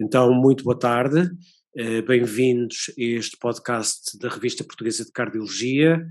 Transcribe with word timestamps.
Então, 0.00 0.32
muito 0.32 0.64
boa 0.64 0.78
tarde, 0.78 1.30
eh, 1.76 2.00
bem-vindos 2.00 2.90
a 2.90 3.02
este 3.02 3.36
podcast 3.36 4.18
da 4.18 4.30
Revista 4.30 4.64
Portuguesa 4.64 5.04
de 5.04 5.12
Cardiologia, 5.12 6.04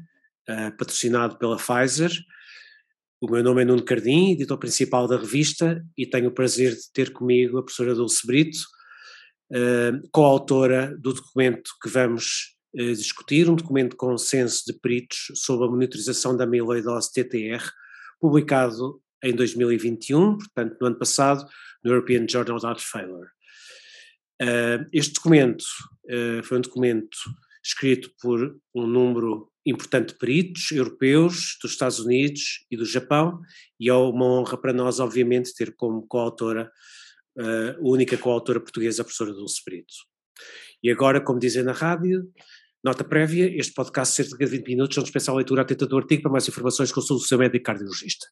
eh, 0.47 0.71
patrocinado 0.71 1.37
pela 1.39 1.57
Pfizer. 1.57 2.11
O 3.19 3.29
meu 3.31 3.43
nome 3.43 3.63
é 3.63 3.65
Nuno 3.65 3.83
Cardim, 3.83 4.31
editor 4.31 4.59
principal 4.59 5.07
da 5.07 5.17
revista, 5.17 5.83
e 5.97 6.05
tenho 6.05 6.29
o 6.29 6.33
prazer 6.33 6.75
de 6.75 6.91
ter 6.93 7.11
comigo 7.11 7.57
a 7.57 7.63
professora 7.63 7.95
Dulce 7.95 8.27
Brito, 8.27 8.59
eh, 9.51 9.91
coautora 10.11 10.95
do 10.99 11.11
documento 11.11 11.71
que 11.81 11.89
vamos 11.89 12.55
discutir, 12.71 13.49
um 13.49 13.55
documento 13.55 13.91
de 13.91 13.97
consenso 13.97 14.63
de 14.67 14.73
peritos 14.79 15.31
sobre 15.33 15.65
a 15.65 15.71
monitorização 15.71 16.37
da 16.37 16.43
amiloidose 16.43 17.11
TTR, 17.11 17.63
publicado 18.19 19.01
em 19.23 19.33
2021, 19.33 20.37
portanto 20.37 20.77
no 20.79 20.87
ano 20.87 20.97
passado, 20.97 21.45
no 21.83 21.91
European 21.91 22.25
Journal 22.27 22.57
of 22.57 22.83
Failure. 22.83 23.29
Uh, 24.41 24.87
este 24.93 25.13
documento 25.13 25.63
uh, 26.05 26.43
foi 26.43 26.57
um 26.57 26.61
documento 26.61 27.17
escrito 27.63 28.09
por 28.21 28.57
um 28.73 28.87
número 28.87 29.51
importante 29.65 30.13
de 30.13 30.17
peritos 30.17 30.71
europeus, 30.71 31.57
dos 31.61 31.71
Estados 31.71 31.99
Unidos 31.99 32.65
e 32.71 32.77
do 32.77 32.85
Japão, 32.85 33.41
e 33.79 33.89
é 33.89 33.93
uma 33.93 34.25
honra 34.25 34.57
para 34.57 34.73
nós, 34.73 34.99
obviamente, 34.99 35.53
ter 35.53 35.75
como 35.75 36.07
coautora, 36.07 36.71
uh, 37.37 37.77
a 37.77 37.81
única 37.81 38.17
coautora 38.17 38.59
portuguesa, 38.59 39.01
a 39.01 39.05
professora 39.05 39.33
Dulce 39.33 39.61
Brito. 39.65 39.93
E 40.81 40.89
agora, 40.89 41.19
como 41.19 41.39
dizem 41.39 41.63
na 41.63 41.73
rádio, 41.73 42.31
nota 42.81 43.03
prévia, 43.03 43.53
este 43.59 43.73
podcast 43.73 44.15
cerca 44.15 44.45
de 44.45 44.51
20 44.51 44.67
minutos, 44.67 44.97
onde 44.97 45.05
dispensa 45.05 45.31
a 45.31 45.35
leitura 45.35 45.61
atenta 45.61 45.85
do 45.85 45.97
artigo, 45.97 46.23
para 46.23 46.31
mais 46.31 46.47
informações 46.47 46.91
consulte 46.91 47.25
o 47.25 47.27
seu 47.27 47.37
médico 47.37 47.65
cardiologista. 47.65 48.27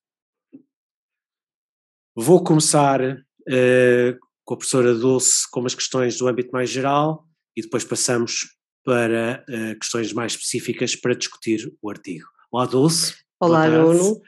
Vou 2.20 2.44
começar 2.44 3.00
uh, 3.00 4.18
com 4.44 4.56
a 4.56 4.58
professora 4.58 4.96
Dulce 4.96 5.48
com 5.52 5.60
umas 5.60 5.76
questões 5.76 6.18
do 6.18 6.28
âmbito 6.28 6.50
mais 6.52 6.68
geral 6.68 7.24
e 7.56 7.62
depois 7.62 7.84
passamos 7.84 8.58
para 8.84 9.46
uh, 9.48 9.80
questões 9.80 10.12
mais 10.14 10.32
específicas 10.32 10.96
para 10.96 11.14
discutir 11.14 11.72
o 11.80 11.92
artigo. 11.92 12.26
Olá 12.52 12.66
Dulce. 12.66 13.14
Olá 13.40 13.70
Nuno. 13.70 14.20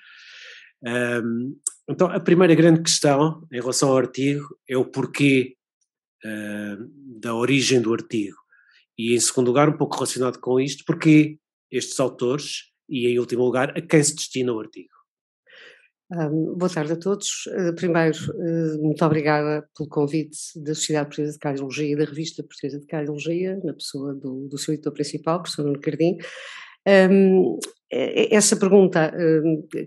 Um, 0.83 1.59
então 1.89 2.05
a 2.11 2.19
primeira 2.19 2.53
grande 2.53 2.83
questão 2.83 3.43
em 3.51 3.59
relação 3.59 3.89
ao 3.89 3.97
artigo 3.97 4.45
é 4.69 4.77
o 4.77 4.85
porquê 4.85 5.55
uh, 6.23 7.19
da 7.19 7.33
origem 7.33 7.81
do 7.81 7.91
artigo 7.91 8.37
e 8.99 9.15
em 9.15 9.19
segundo 9.19 9.47
lugar 9.47 9.67
um 9.67 9.75
pouco 9.75 9.95
relacionado 9.95 10.37
com 10.39 10.59
isto, 10.59 10.85
porquê 10.85 11.39
estes 11.71 11.99
autores 11.99 12.65
e 12.87 13.07
em 13.07 13.17
último 13.17 13.43
lugar 13.45 13.75
a 13.75 13.81
quem 13.81 14.03
se 14.03 14.13
destina 14.13 14.53
o 14.53 14.59
artigo. 14.59 14.98
Boa 16.11 16.69
tarde 16.73 16.93
a 16.93 16.95
todos. 16.95 17.45
Uh, 17.45 17.75
primeiro, 17.75 18.17
uh, 18.31 18.81
muito 18.83 19.05
obrigada 19.05 19.63
pelo 19.77 19.87
convite 19.87 20.37
da 20.55 20.73
Sociedade 20.73 21.09
Portuguesa 21.09 21.33
de 21.33 21.39
Cardiologia 21.39 21.93
e 21.93 21.95
da 21.95 22.03
Revista 22.03 22.41
Portuguesa 22.41 22.79
de 22.79 22.87
Cardiologia, 22.87 23.59
na 23.63 23.73
pessoa 23.73 24.15
do, 24.15 24.47
do 24.47 24.57
seu 24.57 24.73
editor 24.73 24.91
principal, 24.91 25.39
professor 25.39 25.65
Nuno 25.65 25.79
Cardim. 25.79 26.17
Essa 28.31 28.55
pergunta, 28.55 29.13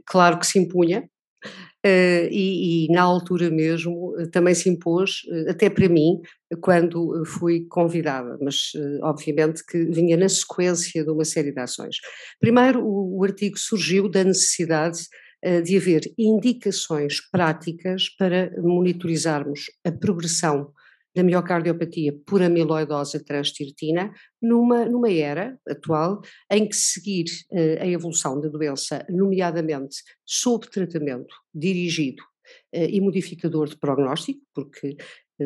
claro 0.07 0.39
que 0.39 0.47
se 0.47 0.61
impunha, 0.61 1.09
uh, 1.45 2.29
e, 2.31 2.87
e, 2.87 2.93
na 2.93 3.03
altura 3.03 3.51
mesmo 3.51 4.15
também 4.31 4.55
se 4.55 4.69
impôs, 4.69 5.23
até 5.49 5.69
para 5.69 5.89
mim, 5.89 6.21
quando 6.61 7.25
fui 7.27 7.67
convidada, 7.69 8.39
mas 8.41 8.71
obviamente 9.03 9.67
que 9.67 9.87
vinha 9.87 10.17
na 10.17 10.29
sequência 10.29 11.03
de 11.03 11.11
uma 11.11 11.25
série 11.25 11.51
de 11.51 11.59
ações. 11.59 11.97
Primeiro, 12.39 12.81
o, 12.87 13.19
o 13.19 13.25
artigo 13.25 13.59
surgiu 13.59 14.09
da 14.09 14.23
necessidade 14.23 15.01
eh, 15.01 15.32
de 15.65 15.77
haver 15.77 16.13
indicações 16.17 17.21
práticas 17.21 18.09
para 18.09 18.53
monitorizarmos 18.61 19.67
a 19.85 19.91
progressão 19.91 20.73
da 21.15 21.23
miocardiopatia 21.23 22.15
por 22.27 22.43
amiloidose 22.43 23.23
transtiritina 23.23 24.13
numa, 24.41 24.85
numa 24.87 25.11
era 25.11 25.59
atual 25.69 26.21
em 26.51 26.67
que 26.67 26.77
seguir 26.77 27.27
uh, 27.51 27.83
a 27.83 27.87
evolução 27.87 28.41
da 28.41 28.49
doença, 28.49 29.05
nomeadamente 29.09 29.97
sob 30.25 30.69
tratamento 30.69 31.35
dirigido 31.55 32.23
uh, 32.75 32.89
e 32.89 33.01
modificador 33.01 33.69
de 33.69 33.77
prognóstico, 33.77 34.41
porque 34.55 34.97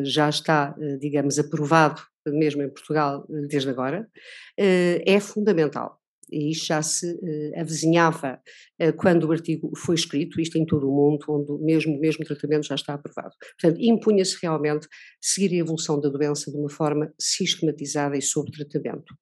já 0.03 0.29
está, 0.29 0.75
digamos, 0.99 1.39
aprovado 1.39 2.01
mesmo 2.27 2.61
em 2.61 2.69
Portugal 2.69 3.25
desde 3.47 3.69
agora, 3.69 4.07
é 4.55 5.19
fundamental 5.19 5.99
e 6.31 6.51
isto 6.51 6.67
já 6.67 6.81
se 6.81 7.11
uh, 7.11 7.59
avizinhava 7.59 8.39
uh, 8.81 8.93
quando 8.93 9.25
o 9.25 9.31
artigo 9.31 9.71
foi 9.75 9.95
escrito, 9.95 10.39
isto 10.39 10.57
em 10.57 10.65
todo 10.65 10.89
o 10.89 10.95
mundo, 10.95 11.25
onde 11.29 11.63
mesmo, 11.63 11.99
mesmo 11.99 12.25
tratamento 12.25 12.67
já 12.67 12.75
está 12.75 12.93
aprovado. 12.93 13.33
Portanto, 13.59 13.81
impunha-se 13.81 14.37
realmente 14.41 14.87
seguir 15.21 15.55
a 15.55 15.59
evolução 15.59 15.99
da 15.99 16.09
doença 16.09 16.51
de 16.51 16.57
uma 16.57 16.69
forma 16.69 17.13
sistematizada 17.19 18.17
e 18.17 18.21
sob 18.21 18.51
tratamento. 18.51 19.13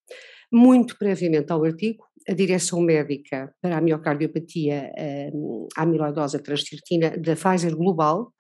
Muito 0.52 0.98
previamente 0.98 1.52
ao 1.52 1.64
artigo, 1.64 2.04
a 2.28 2.34
direção 2.34 2.82
médica 2.82 3.54
para 3.62 3.78
a 3.78 3.82
miocardiopatia 3.82 4.92
uh, 5.32 5.68
amiloidosa 5.76 6.40
transtiritina 6.40 7.18
da 7.18 7.36
Pfizer 7.36 7.76
Global 7.76 8.32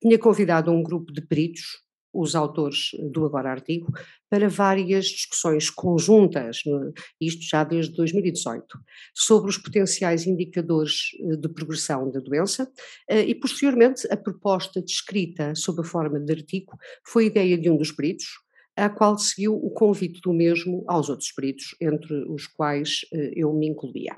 tinha 0.00 0.18
convidado 0.18 0.70
um 0.70 0.82
grupo 0.82 1.12
de 1.12 1.22
peritos 1.26 1.83
os 2.14 2.34
autores 2.34 2.90
do 3.10 3.24
agora 3.24 3.50
artigo 3.50 3.92
para 4.30 4.48
várias 4.48 5.06
discussões 5.06 5.68
conjuntas, 5.70 6.62
isto 7.20 7.42
já 7.42 7.64
desde 7.64 7.94
2018, 7.94 8.78
sobre 9.14 9.50
os 9.50 9.58
potenciais 9.58 10.26
indicadores 10.26 11.10
eh, 11.20 11.36
de 11.36 11.48
progressão 11.48 12.10
da 12.10 12.20
doença 12.20 12.70
eh, 13.08 13.22
e 13.22 13.34
posteriormente 13.34 14.06
a 14.10 14.16
proposta 14.16 14.80
descrita 14.80 15.54
sob 15.54 15.80
a 15.80 15.84
forma 15.84 16.18
de 16.20 16.32
artigo 16.32 16.76
foi 17.04 17.26
ideia 17.26 17.58
de 17.58 17.70
um 17.70 17.76
dos 17.76 17.92
peritos, 17.92 18.26
a 18.76 18.88
qual 18.88 19.16
seguiu 19.16 19.54
o 19.54 19.70
convite 19.70 20.20
do 20.20 20.32
mesmo 20.32 20.84
aos 20.88 21.08
outros 21.08 21.30
peritos, 21.30 21.76
entre 21.80 22.14
os 22.28 22.46
quais 22.46 23.00
eh, 23.12 23.32
eu 23.36 23.52
me 23.52 23.68
incluía. 23.68 24.16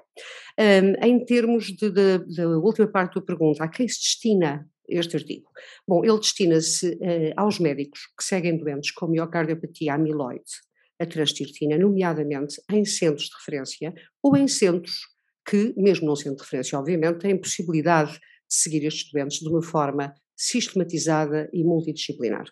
em 1.03 1.25
termos 1.25 1.75
da 1.77 2.49
última 2.59 2.87
parte 2.87 3.17
da 3.17 3.21
pergunta, 3.21 3.65
a 3.65 3.69
quem 3.69 3.87
se 3.87 4.01
destina 4.01 4.67
este 4.89 5.17
artigo? 5.17 5.47
Bom, 5.87 6.05
ele 6.05 6.19
destina-se 6.19 6.89
uh, 6.95 7.33
aos 7.37 7.59
médicos 7.59 8.01
que 8.17 8.25
seguem 8.25 8.57
doentes 8.57 8.91
com 8.91 9.07
miocardiopatia 9.07 9.95
amiloide, 9.95 10.45
a 10.99 11.07
transtirtina, 11.07 11.79
nomeadamente 11.79 12.61
em 12.71 12.85
centros 12.85 13.27
de 13.27 13.37
referência 13.37 13.95
ou 14.23 14.37
em 14.37 14.49
centros 14.49 15.01
que, 15.49 15.75
mesmo 15.77 16.07
não 16.07 16.17
sendo 16.17 16.37
de 16.37 16.43
referência, 16.43 16.79
obviamente, 16.79 17.21
têm 17.21 17.39
possibilidade 17.39 18.13
de 18.13 18.19
seguir 18.55 18.85
estes 18.85 19.11
doentes 19.13 19.39
de 19.39 19.49
uma 19.49 19.63
forma 19.63 20.15
sistematizada 20.37 21.49
e 21.53 21.63
multidisciplinar. 21.63 22.47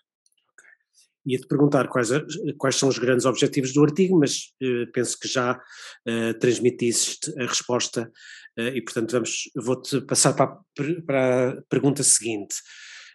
Ia-te 1.27 1.47
perguntar 1.47 1.89
quais, 1.89 2.11
quais 2.59 2.77
são 2.77 2.89
os 2.89 2.99
grandes 2.99 3.25
objetivos 3.25 3.73
do 3.73 3.83
artigo, 3.83 4.19
mas 4.19 4.53
uh, 4.63 4.91
penso 4.93 5.19
que 5.19 5.27
já 5.27 5.55
uh, 5.55 6.39
transmitiste 6.39 7.33
a 7.39 7.47
resposta 7.47 8.11
uh, 8.59 8.69
e, 8.69 8.83
portanto, 8.83 9.13
vamos, 9.13 9.51
vou-te 9.57 10.01
passar 10.03 10.35
para 10.35 10.45
a, 10.47 11.03
para 11.07 11.51
a, 11.51 11.63
pergunta 11.69 12.03
seguinte. 12.03 12.57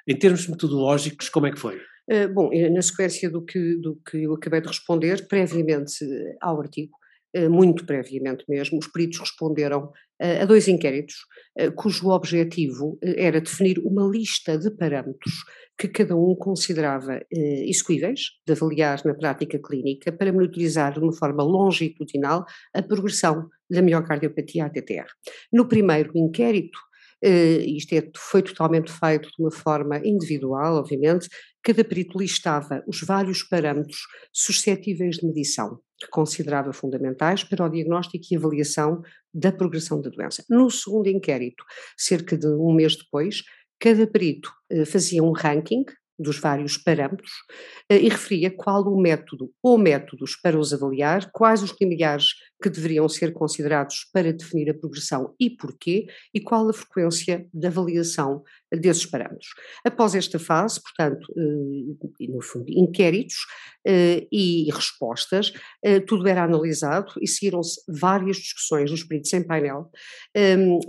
Em 0.08 0.18
termos 0.18 0.47
metodológicos, 0.47 1.30
como 1.30 1.47
é 1.47 1.52
que 1.52 1.59
foi? 1.59 1.78
Uh, 2.09 2.34
bom, 2.34 2.50
na 2.72 2.81
sequência 2.81 3.30
do 3.30 3.46
que, 3.46 3.75
do 3.75 3.96
que 3.97 4.24
eu 4.24 4.34
acabei 4.34 4.62
de 4.62 4.68
responder, 4.68 5.28
previamente 5.28 6.03
ao 6.41 6.59
artigo, 6.59 6.97
muito 7.47 7.86
previamente 7.86 8.44
mesmo, 8.50 8.80
os 8.80 8.88
peritos 8.88 9.20
responderam 9.20 9.91
a 10.19 10.46
dois 10.46 10.68
inquéritos, 10.68 11.16
cujo 11.75 12.09
objetivo 12.09 12.97
era 13.02 13.40
definir 13.40 13.80
uma 13.80 14.06
lista 14.06 14.57
de 14.57 14.69
parâmetros 14.72 15.34
que 15.80 15.88
cada 15.88 16.13
um 16.13 16.35
considerava 16.35 17.22
eh, 17.31 17.69
execuíveis 17.69 18.31
de 18.46 18.52
avaliar 18.52 19.02
na 19.06 19.13
prática 19.13 19.58
clínica 19.58 20.12
para 20.12 20.34
monitorizar 20.34 20.94
de 20.94 21.00
uma 21.00 21.13
forma 21.13 21.41
longitudinal 21.41 22.46
a 22.74 22.84
progressão 22.84 23.47
da 23.69 23.81
miocardiopatia 23.81 24.66
ATTR. 24.66 25.08
No 25.53 25.69
primeiro 25.69 26.12
inquérito, 26.18 26.78
eh, 27.24 27.63
isto 27.66 27.94
é, 27.94 28.12
foi 28.18 28.41
totalmente 28.41 28.91
feito 28.91 29.29
de 29.29 29.41
uma 29.41 29.52
forma 29.52 30.02
individual, 30.06 30.75
obviamente, 30.75 31.29
cada 31.63 31.84
perito 31.85 32.19
listava 32.19 32.84
os 32.85 33.02
vários 33.02 33.41
parâmetros 33.44 34.02
suscetíveis 34.34 35.16
de 35.16 35.28
medição 35.28 35.79
que 35.99 36.07
considerava 36.09 36.72
fundamentais 36.72 37.43
para 37.43 37.66
o 37.66 37.69
diagnóstico 37.69 38.25
e 38.31 38.37
avaliação 38.37 39.01
da 39.34 39.51
progressão 39.51 40.01
da 40.01 40.09
doença. 40.09 40.43
No 40.49 40.69
segundo 40.72 41.07
inquérito, 41.07 41.63
cerca 41.97 42.37
de 42.37 42.47
um 42.47 42.73
mês 42.73 42.96
depois, 42.96 43.43
cada 43.79 44.07
perito 44.07 44.51
eh, 44.69 44.85
fazia 44.85 45.23
um 45.23 45.31
ranking 45.31 45.85
dos 46.17 46.37
vários 46.40 46.78
parâmetros 46.78 47.31
eh, 47.90 47.99
e 47.99 48.09
referia 48.09 48.51
qual 48.51 48.84
o 48.84 49.01
método 49.01 49.51
ou 49.63 49.78
métodos 49.78 50.35
para 50.35 50.59
os 50.59 50.73
avaliar, 50.73 51.31
quais 51.31 51.63
os 51.63 51.73
limiares 51.79 52.34
que 52.61 52.70
deveriam 52.70 53.08
ser 53.08 53.32
considerados 53.34 54.09
para 54.11 54.34
definir 54.34 54.70
a 54.70 54.73
progressão 54.73 55.34
e 55.40 55.50
porquê, 55.50 56.08
e 56.34 56.41
qual 56.41 56.70
a 56.70 56.73
frequência 56.73 57.47
de 57.53 57.67
avaliação 57.67 58.44
desses 58.72 59.06
parâmetros. 59.06 59.50
Após 59.84 60.14
esta 60.14 60.38
fase, 60.38 60.82
portanto, 60.82 61.26
eh, 61.38 62.28
no 62.28 62.41
fundo, 62.41 62.66
inquéritos 62.70 63.38
e 64.32 64.70
respostas, 64.72 65.53
tudo 66.06 66.28
era 66.28 66.44
analisado 66.44 67.14
e 67.22 67.28
seguiram-se 67.28 67.82
várias 67.88 68.38
discussões 68.38 68.91
dos 68.91 69.03
peritos 69.03 69.34
em 69.34 69.41
painel 69.41 69.90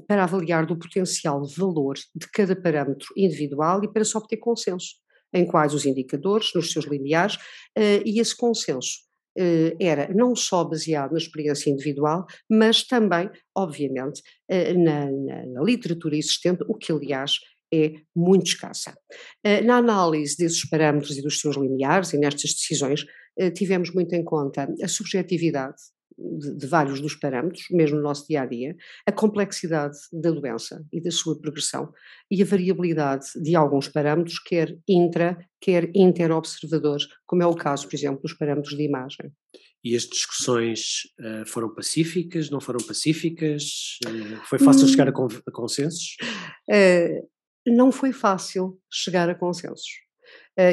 para 0.06 0.24
avaliar 0.24 0.66
do 0.66 0.76
potencial 0.76 1.42
valor 1.46 1.94
de 2.14 2.28
cada 2.30 2.54
parâmetro 2.54 3.08
individual 3.16 3.82
e 3.84 3.88
para 3.90 4.04
se 4.04 4.16
obter 4.18 4.36
consenso 4.38 4.96
em 5.32 5.46
quais 5.46 5.72
os 5.72 5.86
indicadores, 5.86 6.50
nos 6.54 6.72
seus 6.72 6.84
limiares, 6.84 7.38
e 8.04 8.20
esse 8.20 8.36
consenso 8.36 9.09
era 9.80 10.12
não 10.12 10.34
só 10.34 10.64
baseado 10.64 11.12
na 11.12 11.18
experiência 11.18 11.70
individual, 11.70 12.26
mas 12.50 12.82
também, 12.84 13.30
obviamente, 13.56 14.22
na, 14.48 15.10
na, 15.10 15.46
na 15.46 15.62
literatura 15.62 16.16
existente, 16.16 16.64
o 16.68 16.74
que, 16.74 16.92
aliás, 16.92 17.38
é 17.72 17.92
muito 18.14 18.46
escassa. 18.46 18.92
Na 19.64 19.76
análise 19.76 20.36
desses 20.36 20.68
parâmetros 20.68 21.16
e 21.16 21.22
dos 21.22 21.40
seus 21.40 21.56
limiares 21.56 22.12
e 22.12 22.18
nestas 22.18 22.52
decisões, 22.52 23.04
tivemos 23.54 23.94
muito 23.94 24.14
em 24.14 24.24
conta 24.24 24.68
a 24.82 24.88
subjetividade 24.88 25.80
de, 26.18 26.56
de, 26.56 26.66
vários 26.66 27.00
dos 27.00 27.14
parâmetros, 27.14 27.64
mesmo 27.70 27.96
no 27.96 28.02
nosso 28.02 28.26
dia 28.28 28.42
a 28.42 28.46
dia, 28.46 28.76
a 29.06 29.12
complexidade 29.12 29.96
da 30.12 30.30
doença 30.30 30.84
e 30.92 31.00
da 31.00 31.10
sua 31.10 31.38
progressão 31.40 31.92
e 32.30 32.42
a 32.42 32.44
variabilidade 32.44 33.26
de 33.36 33.54
alguns 33.54 33.88
parâmetros, 33.88 34.38
quer 34.38 34.76
intra, 34.88 35.38
quer 35.60 35.90
interobservadores, 35.94 37.06
como 37.26 37.42
é 37.42 37.46
o 37.46 37.54
caso, 37.54 37.88
por 37.88 37.94
exemplo, 37.94 38.22
dos 38.22 38.34
parâmetros 38.34 38.76
de 38.76 38.82
imagem. 38.82 39.32
E 39.82 39.96
as 39.96 40.02
discussões 40.02 41.04
uh, 41.20 41.46
foram 41.46 41.74
pacíficas, 41.74 42.50
não 42.50 42.60
foram 42.60 42.80
pacíficas? 42.86 43.98
Uh, 44.06 44.36
foi 44.44 44.58
fácil 44.58 44.84
hum. 44.84 44.88
chegar 44.88 45.08
a, 45.08 45.10
a 45.10 45.52
consensos? 45.52 46.16
Uh, 46.68 47.28
não 47.66 47.90
foi 47.90 48.12
fácil 48.12 48.78
chegar 48.90 49.28
a 49.28 49.34
consensos. 49.34 49.90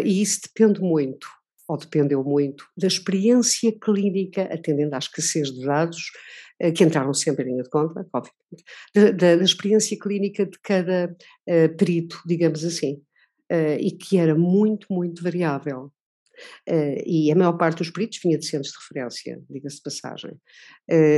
e 0.03 0.21
isso 0.21 0.41
depende 0.43 0.81
muito 0.81 1.27
ou 1.67 1.77
dependeu 1.77 2.23
muito 2.23 2.65
da 2.77 2.87
experiência 2.87 3.71
clínica, 3.79 4.43
atendendo 4.43 4.95
à 4.95 4.97
escassez 4.97 5.51
de 5.51 5.65
dados, 5.65 6.11
eh, 6.59 6.71
que 6.71 6.83
entraram 6.83 7.13
sempre 7.13 7.45
em 7.45 7.49
linha 7.49 7.63
de 7.63 7.69
conta, 7.69 8.07
obviamente, 8.11 8.63
da, 8.95 9.35
da, 9.35 9.43
experiência 9.43 9.97
clínica 9.99 10.43
de 10.45 10.57
cada 10.59 11.15
uh, 11.47 11.77
perito, 11.77 12.19
digamos 12.25 12.63
assim, 12.65 12.93
uh, 13.51 13.77
e 13.79 13.91
que 13.91 14.17
era 14.17 14.33
muito, 14.33 14.87
muito 14.89 15.21
variável. 15.21 15.91
Uh, 16.67 17.01
e 17.05 17.31
a 17.31 17.35
maior 17.35 17.53
parte 17.53 17.79
dos 17.79 17.91
peritos 17.91 18.19
vinha 18.23 18.37
de 18.37 18.45
centros 18.45 18.71
de 18.71 18.79
referência, 18.79 19.39
diga-se 19.49 19.77
de 19.77 19.83
passagem. 19.83 20.31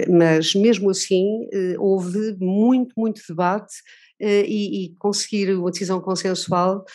mas 0.10 0.56
mesmo 0.56 0.90
assim 0.90 1.48
houve 1.78 2.36
muito, 2.40 2.94
muito 2.98 3.22
debate 3.28 3.76
e, 4.20 4.86
e, 4.86 4.96
conseguir 4.96 5.54
uma 5.54 5.72
decisão 5.72 6.00
consensual 6.00 6.86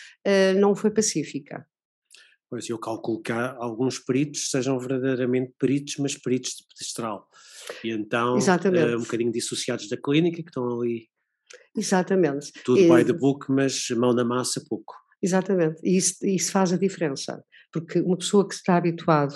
não 0.58 0.74
foi 0.74 0.90
pacífica. 0.90 1.66
Pois 2.48 2.68
eu 2.68 2.78
calculo 2.78 3.20
que 3.20 3.32
há 3.32 3.54
alguns 3.56 3.98
peritos 3.98 4.50
sejam 4.50 4.78
verdadeiramente 4.78 5.52
peritos, 5.58 5.96
mas 5.98 6.16
peritos 6.16 6.52
de 6.52 6.64
pedestral. 6.68 7.28
E 7.82 7.90
então, 7.90 8.36
uh, 8.36 8.96
um 8.96 9.02
bocadinho 9.02 9.32
dissociados 9.32 9.88
da 9.88 9.96
clínica, 9.96 10.42
que 10.42 10.50
estão 10.50 10.80
ali. 10.80 11.08
Exatamente. 11.76 12.52
Tudo 12.64 12.80
e, 12.80 12.88
by 12.88 13.04
the 13.04 13.12
book, 13.12 13.50
mas 13.50 13.88
mão 13.90 14.12
na 14.12 14.24
massa 14.24 14.62
pouco. 14.68 14.94
Exatamente. 15.22 15.80
E 15.82 15.96
isso, 15.96 16.14
isso 16.22 16.52
faz 16.52 16.72
a 16.72 16.76
diferença. 16.76 17.42
Porque 17.72 18.00
uma 18.00 18.16
pessoa 18.16 18.46
que 18.46 18.54
está 18.54 18.76
habituado 18.76 19.34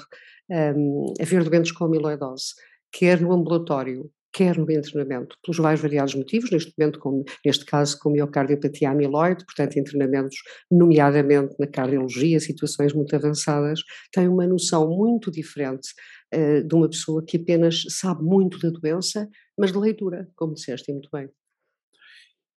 um, 0.51 1.13
a 1.21 1.25
ver 1.25 1.45
doentes 1.45 1.73
com 1.73 1.85
amiloidose, 1.85 2.55
quer 2.93 3.21
no 3.21 3.33
ambulatório, 3.33 4.11
quer 4.33 4.57
no 4.57 4.71
internamento, 4.71 5.37
pelos 5.43 5.59
mais 5.59 5.81
variados 5.81 6.15
motivos, 6.15 6.51
neste 6.51 6.73
momento, 6.79 6.99
com, 6.99 7.25
neste 7.45 7.65
caso, 7.65 7.99
com 7.99 8.11
miocardiopatia 8.11 8.91
amiloide, 8.91 9.45
portanto, 9.45 9.83
treinamentos, 9.85 10.37
nomeadamente 10.71 11.55
na 11.59 11.67
cardiologia, 11.67 12.39
situações 12.41 12.93
muito 12.93 13.15
avançadas, 13.15 13.81
tem 14.13 14.29
uma 14.29 14.47
noção 14.47 14.89
muito 14.89 15.31
diferente 15.31 15.89
uh, 16.35 16.67
de 16.67 16.75
uma 16.75 16.89
pessoa 16.89 17.25
que 17.25 17.37
apenas 17.37 17.83
sabe 17.89 18.23
muito 18.23 18.59
da 18.59 18.71
doença, 18.71 19.29
mas 19.59 19.73
de 19.73 19.79
leitura, 19.79 20.29
como 20.37 20.55
disseste 20.55 20.93
muito 20.93 21.09
bem. 21.13 21.29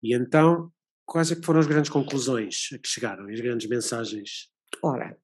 E 0.02 0.14
então, 0.14 0.70
quais 1.06 1.30
é 1.30 1.36
que 1.36 1.44
foram 1.44 1.60
as 1.60 1.66
grandes 1.66 1.90
conclusões 1.90 2.68
a 2.74 2.78
que 2.78 2.88
chegaram, 2.88 3.28
as 3.28 3.40
grandes 3.40 3.68
mensagens? 3.68 4.48
Ora, 4.82 5.16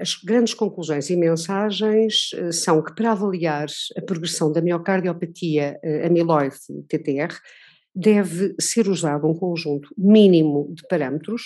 as 0.00 0.14
grandes 0.14 0.54
conclusões 0.54 1.10
e 1.10 1.16
mensagens 1.16 2.30
eh, 2.34 2.50
são 2.52 2.82
que 2.82 2.94
para 2.94 3.12
avaliar 3.12 3.66
a 3.96 4.00
progressão 4.00 4.50
da 4.50 4.62
miocardiopatia 4.62 5.78
eh, 5.82 6.06
amiloide 6.06 6.56
TTR 6.88 7.34
deve 7.94 8.54
ser 8.58 8.88
usado 8.88 9.26
um 9.26 9.34
conjunto 9.34 9.88
mínimo 9.96 10.72
de 10.74 10.82
parâmetros 10.88 11.42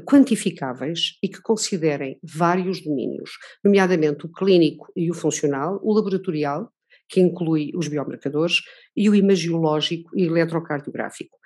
quantificáveis 0.00 1.18
e 1.22 1.28
que 1.28 1.42
considerem 1.42 2.18
vários 2.22 2.82
domínios, 2.82 3.32
nomeadamente 3.62 4.24
o 4.24 4.32
clínico 4.32 4.90
e 4.96 5.10
o 5.10 5.14
funcional, 5.14 5.78
o 5.82 5.92
laboratorial, 5.92 6.72
que 7.08 7.20
inclui 7.20 7.70
os 7.74 7.88
biomarcadores, 7.88 8.62
e 8.96 9.08
o 9.10 9.14
imagiológico 9.14 10.10
e 10.16 10.24
eletrocardiográfico. 10.24 11.36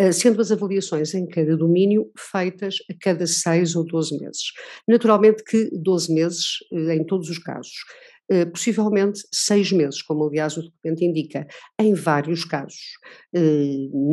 Eh, 0.00 0.12
sendo 0.12 0.40
as 0.40 0.50
avaliações 0.50 1.12
em 1.12 1.26
cada 1.26 1.54
domínio 1.54 2.10
feitas 2.16 2.76
a 2.90 2.94
cada 2.98 3.26
seis 3.26 3.76
ou 3.76 3.84
doze 3.84 4.18
meses. 4.18 4.44
Naturalmente 4.88 5.44
que 5.44 5.68
doze 5.74 6.10
meses 6.10 6.56
eh, 6.72 6.94
em 6.94 7.04
todos 7.04 7.28
os 7.28 7.38
casos. 7.38 7.74
Eh, 8.30 8.46
possivelmente 8.46 9.20
seis 9.30 9.70
meses, 9.70 10.00
como 10.00 10.26
aliás 10.26 10.56
o 10.56 10.62
documento 10.62 11.04
indica, 11.04 11.46
em 11.78 11.92
vários 11.92 12.46
casos. 12.46 12.80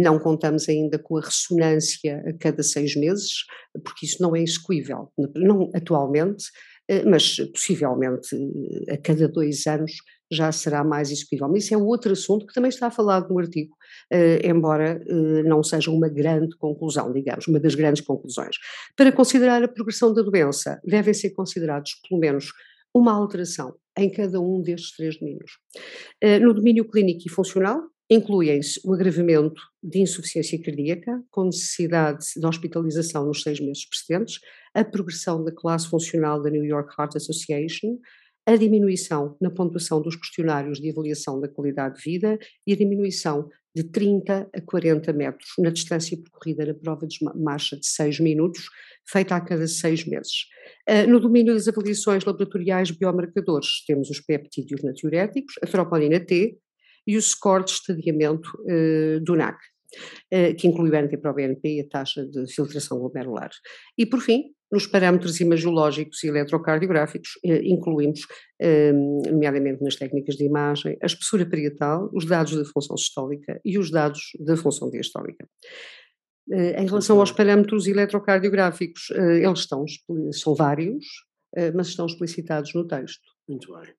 não 0.04 0.20
contamos 0.20 0.68
ainda 0.68 1.00
com 1.00 1.18
a 1.18 1.22
ressonância 1.22 2.22
a 2.28 2.34
cada 2.38 2.64
seis 2.64 2.94
meses, 2.96 3.46
porque 3.84 4.06
isso 4.06 4.22
não 4.22 4.36
é 4.36 4.42
execuível, 4.42 5.10
não 5.36 5.70
atualmente, 5.74 6.46
mas 7.06 7.36
possivelmente 7.54 8.36
a 8.90 8.98
cada 8.98 9.28
dois 9.28 9.66
anos 9.68 9.92
já 10.32 10.52
será 10.52 10.84
mais 10.84 11.12
execuível. 11.12 11.48
Mas 11.50 11.66
isso 11.66 11.74
é 11.74 11.78
outro 11.78 12.12
assunto 12.12 12.46
que 12.46 12.54
também 12.54 12.70
está 12.70 12.92
falado 12.92 13.30
no 13.30 13.40
artigo, 13.40 13.76
eh, 14.12 14.42
embora 14.48 15.02
eh, 15.08 15.44
não 15.44 15.64
seja 15.64 15.90
uma 15.92 16.10
grande 16.10 16.56
conclusão, 16.58 17.12
digamos, 17.12 17.48
uma 17.48 17.60
das 17.60 17.76
grandes 17.76 18.02
conclusões. 18.02 18.58
Para 18.96 19.12
considerar 19.12 19.64
a 19.64 19.68
progressão 19.68 20.14
da 20.14 20.22
doença, 20.22 20.80
devem 20.84 21.14
ser 21.14 21.32
considerados 21.32 21.96
pelo 22.08 22.20
menos 22.20 22.52
uma 22.94 23.14
alteração 23.14 23.76
em 23.98 24.12
cada 24.12 24.40
um 24.40 24.62
destes 24.62 24.96
três 24.96 25.18
domínios. 25.18 25.52
Eh, 26.22 26.40
no 26.40 26.54
domínio 26.54 26.86
clínico 26.86 27.24
e 27.26 27.30
funcional, 27.30 27.82
incluem-se 28.10 28.80
o 28.86 28.94
agravamento 28.94 29.62
de 29.84 30.00
insuficiência 30.00 30.62
cardíaca, 30.62 31.22
com 31.30 31.46
necessidade 31.46 32.26
de 32.36 32.46
hospitalização 32.46 33.26
nos 33.26 33.42
seis 33.42 33.60
meses 33.60 33.88
precedentes, 33.88 34.40
a 34.74 34.84
progressão 34.84 35.44
da 35.44 35.52
classe 35.52 35.90
funcional 35.90 36.42
da 36.42 36.50
New 36.50 36.64
York 36.64 36.94
Heart 36.98 37.18
Association, 37.18 37.98
a 38.46 38.56
diminuição 38.56 39.36
na 39.42 39.52
pontuação 39.52 40.02
dos 40.02 40.16
questionários 40.16 40.80
de 40.80 40.90
avaliação 40.90 41.42
da 41.42 41.50
qualidade 41.50 41.98
de 41.98 42.04
vida 42.10 42.40
e 42.66 42.72
a 42.72 42.78
diminuição 42.78 43.50
de 43.76 43.84
30 43.84 44.50
a 44.56 44.62
40 44.62 45.12
metros 45.14 45.50
na 45.60 45.70
distância 45.70 46.18
percorrida 46.18 46.66
na 46.66 46.74
prova 46.74 47.06
de 47.06 47.18
marcha 47.36 47.78
de 47.78 47.86
6 47.86 48.22
minutos, 48.22 48.70
feita 49.06 49.36
a 49.36 49.42
cada 49.42 49.68
6 49.68 50.06
meses. 50.06 50.46
Uh, 50.90 51.08
no 51.08 51.20
domínio 51.20 51.54
das 51.54 51.68
avaliações 51.68 52.24
laboratoriais 52.24 52.90
biomarcadores, 52.90 53.84
temos 53.86 54.10
os 54.10 54.22
peptídeos 54.22 54.82
natriuréticos, 54.82 55.56
a 55.62 55.68
troponina 55.68 56.20
T 56.20 56.58
e 57.08 57.18
o 57.18 57.22
score 57.22 57.64
de 57.64 57.72
estadiamento 57.72 58.50
uh, 58.62 59.20
do 59.22 59.36
NAC. 59.36 59.58
Uh, 60.34 60.54
que 60.58 60.68
inclui 60.68 60.90
o 60.90 61.02
NT-proBNP 61.02 61.78
e 61.78 61.80
a 61.80 61.88
taxa 61.88 62.26
de 62.28 62.46
filtração 62.54 63.00
glomerular. 63.00 63.50
E, 63.98 64.06
por 64.06 64.20
fim, 64.20 64.54
nos 64.72 64.86
parâmetros 64.86 65.40
imagiológicos 65.40 66.24
e 66.24 66.28
eletrocardiográficos, 66.28 67.40
eh, 67.46 67.62
incluímos, 67.64 68.22
eh, 68.60 68.92
nomeadamente 68.92 69.82
nas 69.82 69.96
técnicas 69.96 70.36
de 70.36 70.46
imagem, 70.46 70.98
a 71.02 71.06
espessura 71.06 71.46
parietal, 71.50 72.10
os 72.14 72.26
dados 72.26 72.56
da 72.56 72.66
função 72.66 72.98
sistólica 72.98 73.60
e 73.64 73.78
os 73.78 73.90
dados 73.90 74.22
da 74.40 74.58
função 74.58 74.90
diastólica. 74.90 75.48
Eh, 76.52 76.82
em 76.82 76.86
relação 76.86 77.20
aos 77.20 77.32
parâmetros 77.32 77.88
eletrocardiográficos, 77.88 79.10
eles 79.12 79.60
estão, 79.60 79.86
são 80.32 80.56
vários, 80.56 81.06
mas 81.74 81.88
estão 81.88 82.06
explicitados 82.06 82.74
no 82.74 82.86
texto. 82.86 83.24
Muito 83.48 83.74
bem. 83.74 83.94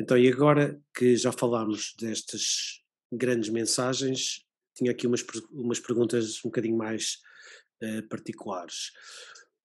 Então, 0.00 0.16
e 0.16 0.30
agora 0.30 0.80
que 0.94 1.16
já 1.16 1.32
falámos 1.32 1.94
destas 1.98 2.82
grandes 3.12 3.50
mensagens, 3.50 4.44
tinha 4.76 4.92
aqui 4.92 5.06
umas, 5.06 5.24
umas 5.50 5.80
perguntas 5.80 6.38
um 6.44 6.48
bocadinho 6.48 6.76
mais 6.76 7.18
uh, 7.82 8.08
particulares 8.08 8.92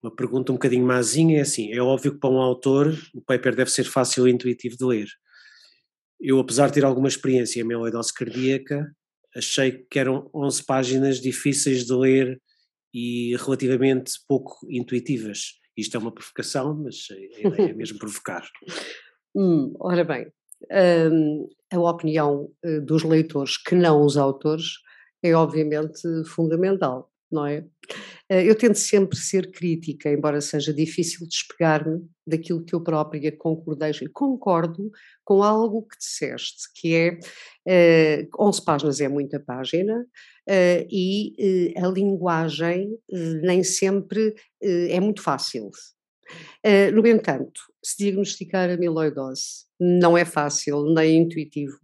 uma 0.04 0.14
pergunta 0.14 0.52
um 0.52 0.56
bocadinho 0.56 0.84
mazinha 0.84 1.38
é 1.38 1.40
assim, 1.40 1.72
é 1.72 1.80
óbvio 1.80 2.12
que 2.12 2.18
para 2.18 2.28
um 2.28 2.38
autor 2.38 2.94
o 3.14 3.22
paper 3.22 3.56
deve 3.56 3.70
ser 3.70 3.84
fácil 3.84 4.28
e 4.28 4.30
intuitivo 4.30 4.76
de 4.76 4.84
ler. 4.84 5.08
Eu, 6.20 6.38
apesar 6.38 6.66
de 6.66 6.74
ter 6.74 6.84
alguma 6.84 7.08
experiência 7.08 7.58
em 7.58 7.62
amiloidose 7.62 8.12
cardíaca, 8.12 8.94
achei 9.34 9.72
que 9.90 9.98
eram 9.98 10.30
11 10.34 10.62
páginas 10.64 11.20
difíceis 11.20 11.86
de 11.86 11.94
ler 11.94 12.40
e 12.92 13.34
relativamente 13.36 14.12
pouco 14.28 14.58
intuitivas. 14.70 15.54
Isto 15.74 15.96
é 15.96 16.00
uma 16.00 16.12
provocação, 16.12 16.74
mas 16.74 17.06
a 17.10 17.14
ideia 17.14 17.70
é 17.70 17.72
mesmo 17.72 17.98
provocar. 17.98 18.46
Hum, 19.34 19.74
ora 19.80 20.04
bem, 20.04 20.32
hum, 21.10 21.48
a 21.72 21.80
opinião 21.80 22.50
eh, 22.64 22.80
dos 22.80 23.02
leitores 23.02 23.56
que 23.56 23.74
não 23.74 24.04
os 24.04 24.16
autores 24.16 24.64
é 25.22 25.34
obviamente 25.34 26.02
fundamental 26.26 27.10
não 27.34 27.46
é? 27.46 27.64
Eh, 28.30 28.48
eu 28.48 28.54
tento 28.56 28.76
sempre 28.78 29.16
ser 29.18 29.50
crítica, 29.50 30.08
embora 30.08 30.40
seja 30.40 30.72
difícil 30.72 31.26
despegar-me 31.26 32.00
daquilo 32.26 32.64
que 32.64 32.74
eu 32.74 32.82
própria 32.82 33.36
concordei 33.36 33.92
concordo 34.12 34.90
com 35.24 35.42
algo 35.42 35.86
que 35.86 35.98
disseste, 35.98 36.62
que 36.76 36.94
é 36.94 37.10
uh, 37.10 37.18
eh, 37.66 38.28
11 38.38 38.64
páginas 38.64 39.00
é 39.00 39.08
muita 39.08 39.40
página 39.40 40.06
e 40.90 41.72
a 41.78 41.88
linguagem 41.88 42.98
nem 43.42 43.64
sempre 43.64 44.34
é 44.62 45.00
muito 45.00 45.22
fácil. 45.22 45.70
No 46.92 47.06
entanto, 47.06 47.60
se 47.82 47.98
diagnosticar 47.98 48.70
a 48.70 48.74
amiloidose 48.74 49.64
não 49.78 50.16
é 50.16 50.24
fácil 50.24 50.84
nem 50.94 51.18
intuitivo, 51.18 51.78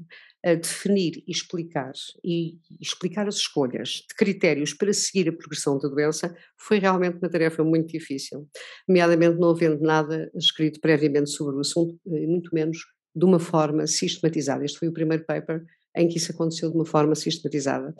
a 0.44 0.54
definir 0.54 1.22
e 1.26 1.30
explicar 1.30 1.92
e 2.24 2.58
explicar 2.80 3.28
as 3.28 3.36
escolhas 3.36 4.04
de 4.08 4.14
critérios 4.16 4.72
para 4.72 4.92
seguir 4.92 5.28
a 5.28 5.32
progressão 5.32 5.78
da 5.78 5.88
doença 5.88 6.34
foi 6.56 6.78
realmente 6.78 7.18
uma 7.18 7.28
tarefa 7.28 7.62
muito 7.62 7.92
difícil, 7.92 8.48
nomeadamente 8.88 9.38
não 9.38 9.50
havendo 9.50 9.80
nada 9.82 10.30
escrito 10.34 10.80
previamente 10.80 11.30
sobre 11.30 11.56
o 11.56 11.60
assunto, 11.60 11.98
eh, 12.06 12.26
muito 12.26 12.54
menos 12.54 12.78
de 13.14 13.24
uma 13.24 13.38
forma 13.38 13.86
sistematizada. 13.86 14.64
Este 14.64 14.78
foi 14.78 14.88
o 14.88 14.92
primeiro 14.92 15.24
paper 15.26 15.62
em 15.96 16.08
que 16.08 16.18
isso 16.18 16.32
aconteceu 16.32 16.70
de 16.70 16.76
uma 16.76 16.86
forma 16.86 17.16
sistematizada. 17.16 17.92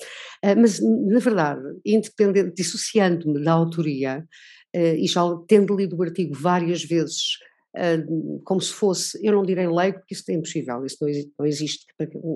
Mas, 0.57 0.81
na 0.81 1.19
verdade, 1.19 1.61
independente, 1.85 2.55
dissociando-me 2.55 3.43
da 3.43 3.53
autoria, 3.53 4.25
e 4.75 5.07
já 5.07 5.23
tendo 5.49 5.77
lido 5.77 5.97
o 5.97 6.03
artigo 6.03 6.35
várias 6.35 6.85
vezes 6.85 7.39
Uh, 7.77 8.41
como 8.45 8.61
se 8.61 8.73
fosse, 8.73 9.17
eu 9.25 9.33
não 9.33 9.45
direi 9.45 9.69
leigo, 9.69 10.01
porque 10.01 10.15
isso 10.15 10.29
é 10.29 10.35
impossível, 10.35 10.85
isso 10.85 10.97
não 11.39 11.47
existe, 11.47 11.87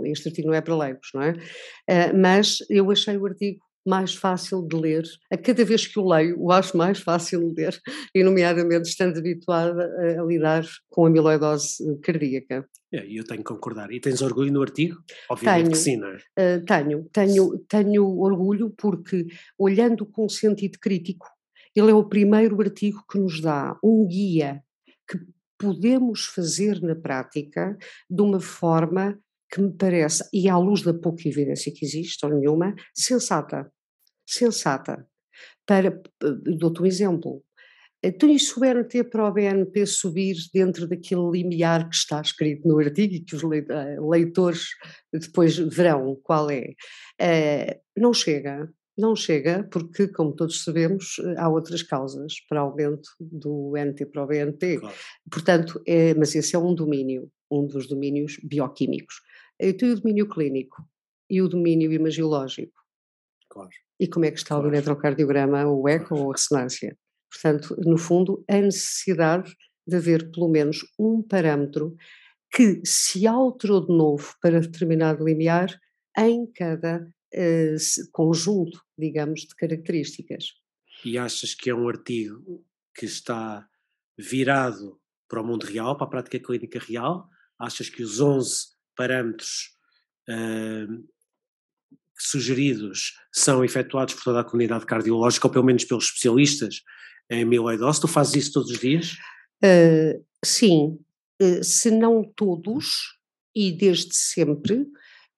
este 0.04 0.28
artigo 0.28 0.46
não 0.46 0.54
é 0.54 0.60
para 0.60 0.76
leigos, 0.76 1.08
não 1.12 1.22
é? 1.22 1.32
Uh, 1.32 2.16
mas 2.16 2.58
eu 2.70 2.88
achei 2.90 3.16
o 3.16 3.26
artigo 3.26 3.60
mais 3.84 4.14
fácil 4.14 4.66
de 4.66 4.76
ler, 4.76 5.02
a 5.30 5.36
cada 5.36 5.64
vez 5.64 5.86
que 5.86 5.98
o 5.98 6.08
leio, 6.08 6.40
o 6.40 6.50
acho 6.50 6.76
mais 6.76 7.00
fácil 7.00 7.52
de 7.52 7.62
ler, 7.62 7.78
e 8.14 8.22
nomeadamente 8.22 8.88
estando 8.88 9.18
habituada 9.18 9.84
a, 9.98 10.22
a 10.22 10.24
lidar 10.24 10.64
com 10.88 11.04
a 11.04 11.08
amiloidose 11.08 11.84
cardíaca. 12.00 12.66
É, 12.92 13.04
eu 13.06 13.24
tenho 13.24 13.42
que 13.42 13.52
concordar. 13.52 13.90
E 13.90 14.00
tens 14.00 14.22
orgulho 14.22 14.52
no 14.52 14.62
artigo? 14.62 14.96
Obviamente 15.28 15.62
tenho, 15.64 15.72
que 15.72 15.78
sim, 15.78 15.96
não 15.96 16.08
é? 16.08 16.16
Uh, 16.16 16.64
tenho, 16.64 17.08
tenho, 17.12 17.58
tenho 17.68 18.18
orgulho 18.20 18.72
porque, 18.78 19.26
olhando 19.58 20.06
com 20.06 20.28
sentido 20.28 20.78
crítico, 20.78 21.26
ele 21.74 21.90
é 21.90 21.94
o 21.94 22.08
primeiro 22.08 22.60
artigo 22.60 23.04
que 23.10 23.18
nos 23.18 23.40
dá 23.40 23.78
um 23.82 24.06
guia 24.06 24.62
que 25.08 25.18
podemos 25.58 26.26
fazer 26.26 26.80
na 26.80 26.94
prática 26.94 27.76
de 28.08 28.22
uma 28.22 28.40
forma 28.40 29.18
que 29.50 29.60
me 29.60 29.72
parece, 29.72 30.28
e 30.32 30.48
à 30.48 30.58
luz 30.58 30.82
da 30.82 30.92
pouca 30.92 31.28
evidência 31.28 31.72
que 31.72 31.84
existe, 31.84 32.24
ou 32.26 32.32
nenhuma, 32.32 32.74
sensata. 32.92 33.70
Sensata. 34.26 35.06
Para, 35.64 36.02
dou-te 36.58 36.82
um 36.82 36.86
exemplo. 36.86 37.44
Então, 38.02 38.28
e 38.28 38.38
se 38.38 38.56
o 38.56 38.60
BNT 38.60 39.04
para 39.04 39.26
o 39.26 39.32
BNP 39.32 39.86
subir 39.86 40.36
dentro 40.52 40.86
daquele 40.86 41.30
limiar 41.30 41.88
que 41.88 41.94
está 41.94 42.20
escrito 42.20 42.66
no 42.68 42.78
artigo 42.78 43.14
e 43.14 43.20
que 43.20 43.34
os 43.34 43.42
eh, 43.44 43.96
leitores 44.00 44.66
depois 45.12 45.56
verão 45.56 46.18
qual 46.22 46.50
é? 46.50 46.74
Não 47.96 48.12
chega. 48.12 48.68
Não 48.96 49.16
chega, 49.16 49.68
porque, 49.72 50.06
como 50.06 50.32
todos 50.32 50.62
sabemos, 50.62 51.16
eh, 51.18 51.34
há 51.36 51.48
outras 51.48 51.82
causas 51.82 52.34
para 52.48 52.60
aumento 52.60 53.08
do 53.20 53.72
NT 53.76 54.06
para 54.06 54.22
o 54.22 54.26
BNP. 54.26 54.78
Claro. 54.78 54.96
Portanto, 55.30 55.82
é, 55.86 56.14
mas 56.14 56.34
esse 56.34 56.54
é 56.54 56.58
um 56.58 56.74
domínio, 56.74 57.28
um 57.50 57.66
dos 57.66 57.88
domínios 57.88 58.38
bioquímicos. 58.42 59.16
Eu 59.58 59.76
tenho 59.76 59.92
o 59.92 60.00
domínio 60.00 60.28
clínico 60.28 60.84
e 61.28 61.42
o 61.42 61.48
domínio 61.48 61.92
imagiológico. 61.92 62.80
Claro. 63.48 63.70
E 63.98 64.06
como 64.06 64.26
é 64.26 64.30
que 64.30 64.38
está 64.38 64.54
claro. 64.54 64.68
o 64.68 64.72
eletrocardiograma, 64.72 65.66
o 65.66 65.88
eco 65.88 66.14
ou 66.14 66.30
a 66.30 66.34
ressonância? 66.34 66.96
Portanto, 67.32 67.76
no 67.84 67.98
fundo, 67.98 68.44
a 68.48 68.60
necessidade 68.60 69.52
de 69.86 69.96
haver 69.96 70.30
pelo 70.30 70.48
menos 70.48 70.78
um 70.98 71.20
parâmetro 71.20 71.96
que 72.52 72.80
se 72.84 73.26
alterou 73.26 73.84
de 73.84 73.92
novo 73.92 74.34
para 74.40 74.60
determinado 74.60 75.24
limiar 75.24 75.68
em 76.16 76.46
cada 76.46 77.06
uh, 77.34 78.10
conjunto, 78.12 78.80
digamos, 78.98 79.40
de 79.40 79.54
características. 79.54 80.52
E 81.04 81.18
achas 81.18 81.54
que 81.54 81.70
é 81.70 81.74
um 81.74 81.88
artigo 81.88 82.64
que 82.94 83.04
está 83.04 83.66
virado 84.16 85.00
para 85.28 85.42
o 85.42 85.46
mundo 85.46 85.64
real, 85.64 85.96
para 85.96 86.06
a 86.06 86.10
prática 86.10 86.38
clínica 86.38 86.78
real? 86.78 87.28
Achas 87.58 87.88
que 87.88 88.02
os 88.02 88.20
11 88.20 88.68
parâmetros 88.96 89.76
uh, 90.28 91.04
sugeridos 92.16 93.14
são 93.32 93.64
efetuados 93.64 94.14
por 94.14 94.24
toda 94.24 94.40
a 94.40 94.44
comunidade 94.44 94.86
cardiológica, 94.86 95.46
ou 95.46 95.52
pelo 95.52 95.64
menos 95.64 95.84
pelos 95.84 96.04
especialistas 96.04 96.82
em 97.30 97.42
amiloidose? 97.42 98.00
Tu 98.00 98.08
fazes 98.08 98.34
isso 98.34 98.52
todos 98.52 98.70
os 98.70 98.78
dias? 98.78 99.16
Uh, 99.62 100.24
sim, 100.44 100.98
uh, 101.42 101.64
se 101.64 101.90
não 101.90 102.22
todos, 102.22 103.18
e 103.54 103.72
desde 103.72 104.14
sempre, 104.16 104.86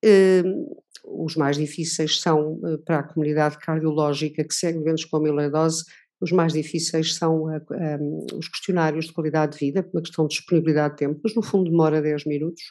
uh, 0.05 0.85
os 1.07 1.37
mais 1.37 1.57
difíceis 1.57 2.21
são 2.21 2.61
eh, 2.65 2.79
para 2.85 2.99
a 2.99 3.03
comunidade 3.03 3.59
cardiológica 3.59 4.45
que 4.45 4.55
segue 4.55 4.83
doentes 4.83 5.05
com 5.05 5.17
amiloidose, 5.17 5.85
os 6.21 6.33
mais 6.33 6.53
difíceis 6.53 7.15
são 7.15 7.47
a, 7.49 7.57
a, 7.57 8.35
os 8.35 8.49
questionários 8.49 9.07
de 9.07 9.13
qualidade 9.13 9.53
de 9.53 9.59
vida, 9.59 9.89
uma 9.93 10.03
questão 10.03 10.27
de 10.27 10.37
disponibilidade 10.37 10.95
de 10.95 10.99
tempo, 10.99 11.21
mas 11.23 11.35
no 11.35 11.43
fundo 11.43 11.71
demora 11.71 12.01
10 12.01 12.25
minutos, 12.25 12.63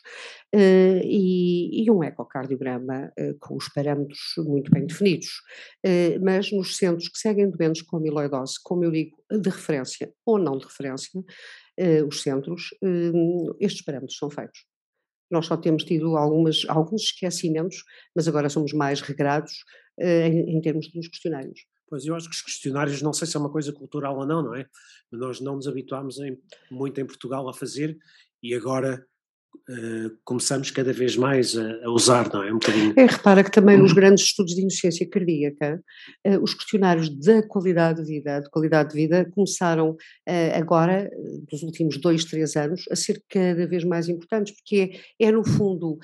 uh, 0.54 1.01
e, 1.04 1.84
e, 1.84 1.92
um 1.92 2.04
ecocardiograma 2.04 3.12
uh, 3.20 3.38
com 3.39 3.56
os 3.56 3.70
parâmetros 3.70 4.20
muito 4.39 4.72
bem 4.72 4.88
definidos. 4.88 5.30
Uh, 5.86 6.24
mas 6.24 6.51
nos 6.51 6.75
centros 6.75 7.08
que 7.08 7.20
seguem 7.20 7.50
doentes 7.50 7.84
com 7.84 7.98
amiloidose, 7.98 8.56
como 8.63 8.84
eu 8.84 8.92
digo, 8.92 9.15
de 9.32 9.50
referência 9.50 10.12
ou 10.25 10.39
não 10.39 10.58
de 10.58 10.65
referência, 10.65 11.24
os 12.08 12.22
centros, 12.22 12.70
estes 13.60 13.84
parâmetros 13.84 14.18
são 14.18 14.30
feitos. 14.30 14.62
Nós 15.29 15.46
só 15.46 15.58
temos 15.58 15.84
tido 15.84 16.17
algumas, 16.17 16.63
alguns 16.67 17.03
esquecimentos, 17.03 17.84
mas 18.15 18.27
agora 18.27 18.50
somos 18.50 18.74
mais 18.74 19.01
regrados 19.01 19.53
uh, 20.00 20.03
em, 20.03 20.58
em, 20.58 20.62
termos 20.62 20.91
dos 20.91 21.08
questionários. 21.08 21.62
Pois, 21.88 22.05
eu 22.05 22.15
acho 22.15 22.29
que 22.29 22.36
os 22.36 22.41
questionários, 22.41 23.01
não 23.01 23.13
sei 23.13 23.27
se 23.27 23.38
é 23.38 23.39
uma 23.39 23.51
coisa 23.51 23.72
cultural 23.72 24.17
ou 24.17 24.25
não, 24.25 24.44
não 24.44 24.55
é? 24.55 24.65
Nós 25.12 25.39
não 25.39 25.55
nos 25.55 25.67
habituámos 25.67 26.20
em, 26.20 26.38
muito 26.72 27.00
em 27.00 27.05
Portugal 27.05 27.48
a 27.48 27.53
fazer 27.53 27.98
e 28.41 28.53
agora 28.53 29.05
Uh, 29.70 30.18
começamos 30.24 30.70
cada 30.72 30.94
vez 30.94 31.16
mais 31.16 31.58
a, 31.58 31.86
a, 31.86 31.90
usar, 31.90 32.32
não 32.34 32.44
é? 32.44 32.52
Um 32.52 32.60
bocadinho. 32.60 32.94
É, 32.98 33.06
repara 33.06 33.44
que 33.44 33.52
também 33.52 33.78
nos 33.78 33.94
grandes 33.94 34.26
estudos 34.26 34.54
de 34.54 34.64
insuficiência 34.64 35.10
cardíaca, 35.10 35.82
uh, 36.28 36.44
os 36.44 36.54
questionários 36.54 37.10
da 37.10 37.42
qualidade 37.48 38.04
de 38.04 38.08
vida, 38.08 38.42
de 38.42 38.50
qualidade 38.50 38.90
de 38.90 38.96
vida, 38.96 39.30
começaram 39.32 39.92
uh, 39.92 40.56
agora, 40.56 41.10
nos 41.52 41.64
últimos 41.64 41.98
dois, 41.98 42.26
três 42.26 42.56
anos, 42.56 42.86
a 42.92 42.96
ser 42.96 43.24
cada 43.30 43.66
vez 43.68 43.84
mais 43.84 44.08
importantes, 44.08 44.54
porque 44.56 44.94
é, 45.20 45.28
é 45.28 45.32
no 45.32 45.44
fundo, 45.44 45.98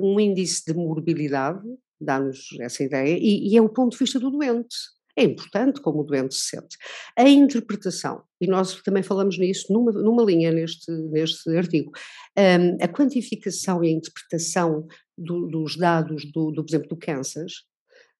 um 0.00 0.18
índice 0.18 0.64
de 0.66 0.74
morbilidade, 0.74 1.62
dá-nos 2.00 2.48
essa 2.60 2.82
ideia, 2.82 3.16
e, 3.18 3.48
e 3.52 3.56
é 3.56 3.62
o 3.62 3.68
ponto 3.68 3.92
de 3.92 3.98
vista 3.98 4.18
do 4.18 4.30
doente 4.30 4.76
é 5.18 5.24
importante 5.24 5.80
como 5.80 6.00
o 6.00 6.04
doente 6.04 6.34
se 6.34 6.50
sente. 6.50 6.76
A 7.16 7.28
interpretação, 7.28 8.22
e 8.40 8.46
nós 8.46 8.80
também 8.82 9.02
falamos 9.02 9.36
nisso 9.36 9.72
numa, 9.72 9.90
numa 9.90 10.22
linha 10.22 10.52
neste, 10.52 10.90
neste 10.90 11.56
artigo, 11.56 11.90
um, 12.38 12.82
a 12.82 12.88
quantificação 12.88 13.82
e 13.82 13.88
a 13.88 13.92
interpretação 13.92 14.86
do, 15.16 15.48
dos 15.48 15.76
dados, 15.76 16.24
do, 16.32 16.52
do, 16.52 16.64
por 16.64 16.70
exemplo, 16.70 16.88
do 16.88 16.96
Kansas, 16.96 17.52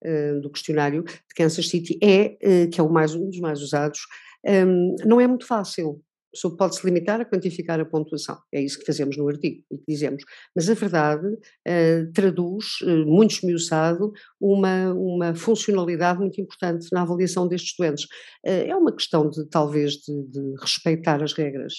uh, 0.04 0.40
do 0.40 0.50
questionário 0.50 1.04
de 1.04 1.34
Kansas 1.36 1.68
City, 1.68 1.98
é, 2.02 2.36
uh, 2.42 2.70
que 2.70 2.80
é 2.80 2.82
o 2.82 2.90
mais, 2.90 3.14
um 3.14 3.28
dos 3.30 3.38
mais 3.38 3.62
usados, 3.62 4.00
um, 4.44 4.96
não 5.04 5.20
é 5.20 5.26
muito 5.26 5.46
fácil, 5.46 6.02
só 6.34 6.50
pode-se 6.50 6.84
limitar 6.86 7.20
a 7.20 7.24
quantificar 7.24 7.80
a 7.80 7.84
pontuação. 7.84 8.38
É 8.52 8.60
isso 8.60 8.78
que 8.78 8.86
fazemos 8.86 9.16
no 9.16 9.28
artigo 9.28 9.62
e 9.70 9.78
que 9.78 9.84
dizemos. 9.88 10.22
Mas 10.54 10.68
a 10.68 10.74
verdade 10.74 11.26
uh, 11.26 12.12
traduz, 12.12 12.80
uh, 12.82 13.06
muito 13.06 13.34
esmiuçado, 13.34 14.12
uma, 14.40 14.92
uma 14.92 15.34
funcionalidade 15.34 16.18
muito 16.18 16.40
importante 16.40 16.86
na 16.92 17.02
avaliação 17.02 17.48
destes 17.48 17.74
doentes. 17.78 18.04
Uh, 18.46 18.68
é 18.68 18.76
uma 18.76 18.94
questão 18.94 19.28
de, 19.28 19.48
talvez, 19.48 19.94
de, 19.94 20.22
de 20.28 20.54
respeitar 20.60 21.22
as 21.22 21.32
regras 21.32 21.74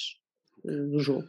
do 0.63 0.99
jogo. 0.99 1.27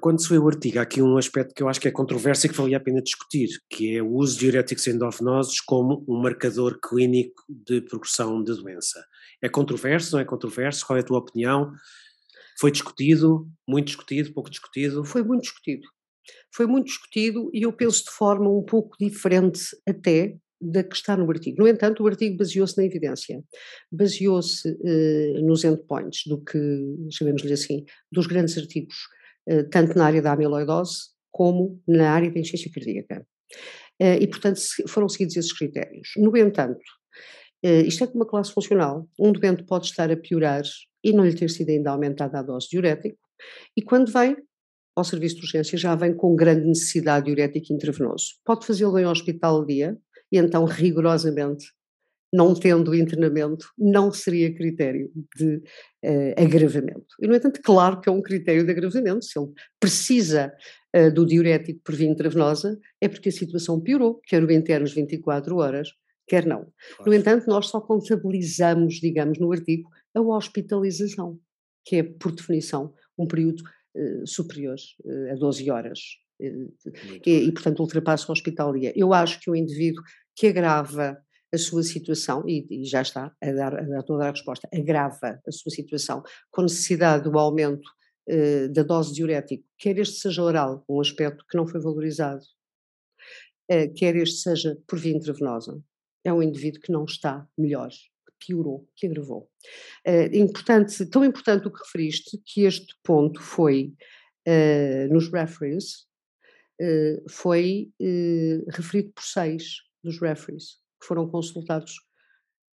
Quando 0.00 0.22
se 0.22 0.30
vê 0.30 0.38
o 0.38 0.48
artigo, 0.48 0.78
há 0.78 0.82
aqui 0.82 1.02
um 1.02 1.18
aspecto 1.18 1.54
que 1.54 1.62
eu 1.62 1.68
acho 1.68 1.78
que 1.78 1.86
é 1.86 1.90
controverso 1.90 2.46
e 2.46 2.48
que 2.48 2.56
valia 2.56 2.78
a 2.78 2.80
pena 2.80 3.02
discutir, 3.02 3.48
que 3.68 3.94
é 3.96 4.02
o 4.02 4.10
uso 4.10 4.34
de 4.34 4.40
diuréticos 4.40 4.86
endovenosos 4.86 5.60
como 5.60 6.02
um 6.08 6.20
marcador 6.22 6.78
clínico 6.80 7.42
de 7.48 7.82
progressão 7.82 8.42
de 8.42 8.54
doença. 8.54 9.04
É 9.42 9.50
controverso, 9.50 10.14
não 10.14 10.20
é 10.20 10.24
controverso? 10.24 10.86
Qual 10.86 10.96
é 10.96 11.00
a 11.00 11.04
tua 11.04 11.18
opinião? 11.18 11.72
Foi 12.58 12.70
discutido, 12.70 13.46
muito 13.68 13.88
discutido, 13.88 14.32
pouco 14.32 14.48
discutido? 14.48 15.04
Foi 15.04 15.22
muito 15.22 15.42
discutido. 15.42 15.86
Foi 16.54 16.66
muito 16.66 16.86
discutido 16.86 17.50
e 17.52 17.62
eu 17.62 17.72
penso 17.72 18.04
de 18.04 18.10
forma 18.10 18.48
um 18.48 18.64
pouco 18.64 18.96
diferente 18.98 19.60
até 19.86 20.38
da 20.60 20.82
que 20.82 20.96
está 20.96 21.16
no 21.16 21.30
artigo. 21.30 21.58
No 21.58 21.68
entanto, 21.68 22.02
o 22.02 22.06
artigo 22.06 22.38
baseou-se 22.38 22.76
na 22.78 22.84
evidência, 22.84 23.42
baseou-se 23.92 24.68
eh, 24.84 25.40
nos 25.42 25.64
endpoints 25.64 26.22
do 26.26 26.42
que, 26.42 26.58
chamemos-lhe 27.12 27.52
assim, 27.52 27.84
dos 28.10 28.26
grandes 28.26 28.56
artigos, 28.56 28.96
eh, 28.96 29.15
tanto 29.70 29.96
na 29.96 30.06
área 30.06 30.22
da 30.22 30.32
amiloidose 30.32 31.10
como 31.30 31.80
na 31.86 32.10
área 32.10 32.30
da 32.30 32.38
insuficiência 32.38 32.72
cardíaca. 32.72 33.26
Eh, 34.00 34.18
e, 34.22 34.26
portanto, 34.26 34.60
foram 34.88 35.08
seguidos 35.08 35.36
esses 35.36 35.52
critérios. 35.52 36.10
No 36.16 36.36
entanto, 36.36 36.80
isto 37.62 38.04
é 38.04 38.06
como 38.06 38.20
uma 38.20 38.26
classe 38.26 38.52
funcional. 38.52 39.08
Um 39.18 39.32
doente 39.32 39.64
pode 39.64 39.86
estar 39.86 40.10
a 40.10 40.16
piorar 40.16 40.62
e 41.02 41.12
não 41.12 41.24
lhe 41.24 41.34
ter 41.34 41.48
sido 41.50 41.70
ainda 41.70 41.90
aumentada 41.90 42.38
a 42.38 42.42
dose 42.42 42.66
de 42.66 42.70
diurético, 42.72 43.18
e 43.76 43.82
quando 43.82 44.12
vem 44.12 44.36
ao 44.94 45.04
serviço 45.04 45.36
de 45.36 45.42
urgência 45.42 45.76
já 45.76 45.94
vem 45.94 46.14
com 46.14 46.34
grande 46.34 46.66
necessidade 46.66 47.26
de 47.26 47.34
diurético 47.34 47.72
intravenoso. 47.72 48.34
Pode 48.44 48.66
fazê-lo 48.66 48.98
em 48.98 49.06
hospital 49.06 49.64
dia, 49.64 49.96
e 50.32 50.38
então 50.38 50.64
rigorosamente 50.64 51.66
não 52.36 52.54
tendo 52.54 52.94
internamento, 52.94 53.72
não 53.78 54.12
seria 54.12 54.54
critério 54.54 55.10
de 55.34 55.56
uh, 56.04 56.34
agravamento. 56.36 57.06
E, 57.20 57.26
no 57.26 57.34
entanto, 57.34 57.60
claro 57.62 58.00
que 58.00 58.08
é 58.08 58.12
um 58.12 58.20
critério 58.20 58.64
de 58.64 58.70
agravamento, 58.70 59.24
se 59.24 59.38
ele 59.38 59.50
precisa 59.80 60.52
uh, 60.94 61.10
do 61.10 61.24
diurético 61.24 61.80
por 61.82 61.94
via 61.94 62.08
intravenosa, 62.08 62.78
é 63.00 63.08
porque 63.08 63.30
a 63.30 63.32
situação 63.32 63.80
piorou, 63.80 64.20
quer 64.26 64.44
o 64.44 64.52
internos 64.52 64.92
24 64.92 65.56
horas, 65.56 65.88
quer 66.28 66.44
não. 66.44 66.66
No 67.06 67.14
entanto, 67.14 67.46
nós 67.46 67.68
só 67.68 67.80
contabilizamos, 67.80 68.96
digamos, 68.96 69.38
no 69.38 69.50
artigo, 69.50 69.88
a 70.14 70.20
hospitalização, 70.20 71.38
que 71.84 71.96
é, 71.96 72.02
por 72.02 72.32
definição, 72.32 72.92
um 73.18 73.26
período 73.26 73.62
uh, 73.62 74.26
superior 74.26 74.76
a 75.32 75.34
12 75.34 75.70
horas. 75.70 76.00
E, 76.38 77.30
e, 77.30 77.52
portanto, 77.52 77.80
ultrapassa 77.80 78.26
o 78.28 78.32
hospital 78.32 78.74
dia. 78.74 78.92
Eu 78.94 79.14
acho 79.14 79.40
que 79.40 79.50
o 79.50 79.56
indivíduo 79.56 80.02
que 80.34 80.48
agrava 80.48 81.16
a 81.52 81.58
sua 81.58 81.82
situação, 81.82 82.42
e, 82.46 82.66
e 82.70 82.84
já 82.84 83.02
está 83.02 83.32
a 83.40 83.52
dar, 83.52 83.78
a 83.78 83.82
dar, 83.82 84.02
toda 84.02 84.26
a 84.26 84.30
resposta, 84.30 84.68
agrava 84.72 85.40
a 85.46 85.52
sua 85.52 85.70
situação 85.70 86.22
com 86.50 86.62
necessidade 86.62 87.24
do 87.24 87.38
aumento 87.38 87.88
eh, 88.28 88.68
da 88.68 88.82
dose 88.82 89.14
diurético, 89.14 89.64
quer 89.78 89.98
este 89.98 90.18
seja 90.18 90.42
oral, 90.42 90.84
um 90.88 91.00
aspecto 91.00 91.44
que 91.48 91.56
não 91.56 91.66
foi 91.66 91.80
valorizado, 91.80 92.44
eh, 93.68 93.88
quer 93.88 94.16
este 94.16 94.38
seja 94.40 94.76
por 94.86 94.98
via 94.98 95.14
intravenosa, 95.14 95.80
é 96.24 96.32
um 96.32 96.42
indivíduo 96.42 96.80
que 96.80 96.90
não 96.90 97.04
está 97.04 97.48
melhor, 97.56 97.88
que 97.90 98.46
piorou, 98.46 98.88
que 98.96 99.06
agravou. 99.06 99.48
Eh, 100.04 100.36
importante, 100.36 101.06
tão 101.06 101.24
importante 101.24 101.68
o 101.68 101.72
que 101.72 101.82
referiste, 101.84 102.38
que 102.44 102.62
este 102.62 102.94
ponto 103.02 103.40
foi 103.40 103.94
nos 105.10 105.28
referees, 105.28 106.06
foi 107.28 107.90
referido 108.68 109.10
por 109.12 109.24
seis 109.24 109.78
dos 110.04 110.20
referees 110.20 110.78
que 111.00 111.06
foram 111.06 111.28
consultados. 111.28 111.94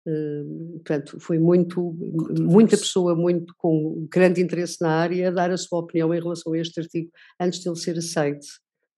Uh, 0.06 0.74
portanto, 0.74 1.18
foi 1.18 1.38
muito, 1.38 1.92
muita 2.40 2.76
pessoa 2.76 3.14
muito 3.16 3.52
com 3.58 4.06
grande 4.10 4.40
interesse 4.40 4.80
na 4.80 4.90
área 4.90 5.28
a 5.28 5.32
dar 5.32 5.50
a 5.50 5.56
sua 5.56 5.80
opinião 5.80 6.14
em 6.14 6.20
relação 6.20 6.52
a 6.52 6.58
este 6.58 6.80
artigo 6.80 7.10
antes 7.40 7.60
de 7.60 7.68
ele 7.68 7.76
ser 7.76 7.98
aceito 7.98 8.46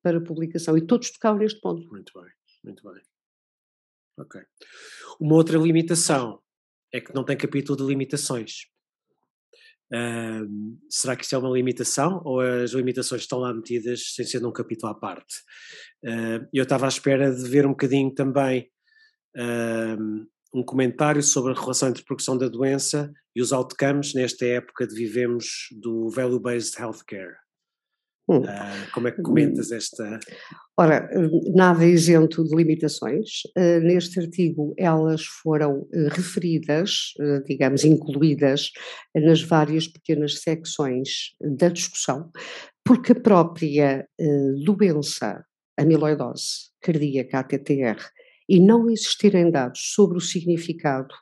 para 0.02 0.20
publicação 0.20 0.76
e 0.76 0.86
todos 0.86 1.10
tocavam 1.10 1.38
neste 1.40 1.60
ponto. 1.60 1.88
Muito 1.88 2.12
bem, 2.14 2.30
muito 2.64 2.82
bem. 2.82 3.02
Ok. 4.18 4.40
Uma 5.20 5.34
outra 5.36 5.56
limitação 5.58 6.40
é 6.92 7.00
que 7.00 7.14
não 7.14 7.24
tem 7.24 7.36
capítulo 7.36 7.76
de 7.76 7.84
limitações. 7.84 8.66
Uh, 9.90 10.76
será 10.90 11.16
que 11.16 11.24
isso 11.24 11.34
é 11.34 11.38
uma 11.38 11.48
limitação 11.50 12.20
ou 12.24 12.40
as 12.40 12.72
limitações 12.72 13.22
estão 13.22 13.38
lá 13.38 13.54
metidas 13.54 14.12
sem 14.14 14.24
ser 14.24 14.40
num 14.40 14.52
capítulo 14.52 14.92
à 14.92 14.94
parte? 14.94 15.36
Uh, 16.04 16.46
eu 16.52 16.64
estava 16.64 16.86
à 16.86 16.88
espera 16.88 17.34
de 17.34 17.48
ver 17.48 17.64
um 17.64 17.70
bocadinho 17.70 18.12
também 18.12 18.70
um 20.52 20.62
comentário 20.62 21.22
sobre 21.22 21.52
a 21.52 21.60
relação 21.60 21.88
entre 21.88 22.02
a 22.02 22.04
progressão 22.04 22.36
da 22.36 22.48
doença 22.48 23.12
e 23.36 23.40
os 23.40 23.52
outcomes 23.52 24.14
nesta 24.14 24.46
época 24.46 24.86
de 24.86 24.94
vivemos 24.94 25.68
do 25.80 26.08
value-based 26.10 26.80
healthcare. 26.80 27.36
Hum. 28.30 28.40
Uh, 28.40 28.92
como 28.92 29.08
é 29.08 29.10
que 29.10 29.22
comentas 29.22 29.72
esta? 29.72 30.20
Ora, 30.78 31.08
nada 31.54 31.86
isento 31.86 32.44
de 32.44 32.54
limitações. 32.54 33.42
Uh, 33.56 33.80
neste 33.80 34.20
artigo, 34.20 34.74
elas 34.76 35.24
foram 35.24 35.80
uh, 35.80 36.08
referidas, 36.10 37.14
digamos, 37.46 37.84
incluídas 37.84 38.70
nas 39.14 39.40
várias 39.40 39.88
pequenas 39.88 40.40
secções 40.42 41.34
da 41.40 41.68
discussão, 41.68 42.30
porque 42.84 43.12
a 43.12 43.20
própria 43.20 44.06
doença 44.64 45.42
amiloidose 45.78 46.68
cardíaca, 46.82 47.38
ATTR, 47.38 47.98
e 48.48 48.60
não 48.60 48.88
existirem 48.88 49.50
dados 49.50 49.80
sobre 49.94 50.18
o 50.18 50.20
significado 50.20 51.14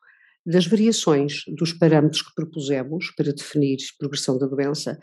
das 0.45 0.67
variações 0.67 1.43
dos 1.49 1.73
parâmetros 1.73 2.23
que 2.23 2.35
propusemos 2.35 3.11
para 3.17 3.33
definir 3.33 3.79
progressão 3.99 4.39
da 4.39 4.47
doença, 4.47 4.99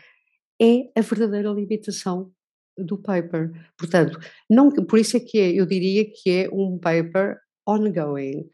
é 0.61 0.89
a 0.97 1.01
verdadeira 1.01 1.49
limitação 1.49 2.31
do 2.77 2.97
paper. 2.97 3.51
Portanto, 3.77 4.17
não, 4.49 4.71
por 4.71 4.97
isso 4.97 5.17
é 5.17 5.19
que 5.19 5.37
é, 5.37 5.51
eu 5.51 5.65
diria 5.65 6.05
que 6.05 6.29
é 6.29 6.49
um 6.49 6.79
paper 6.79 7.37
ongoing. 7.67 8.49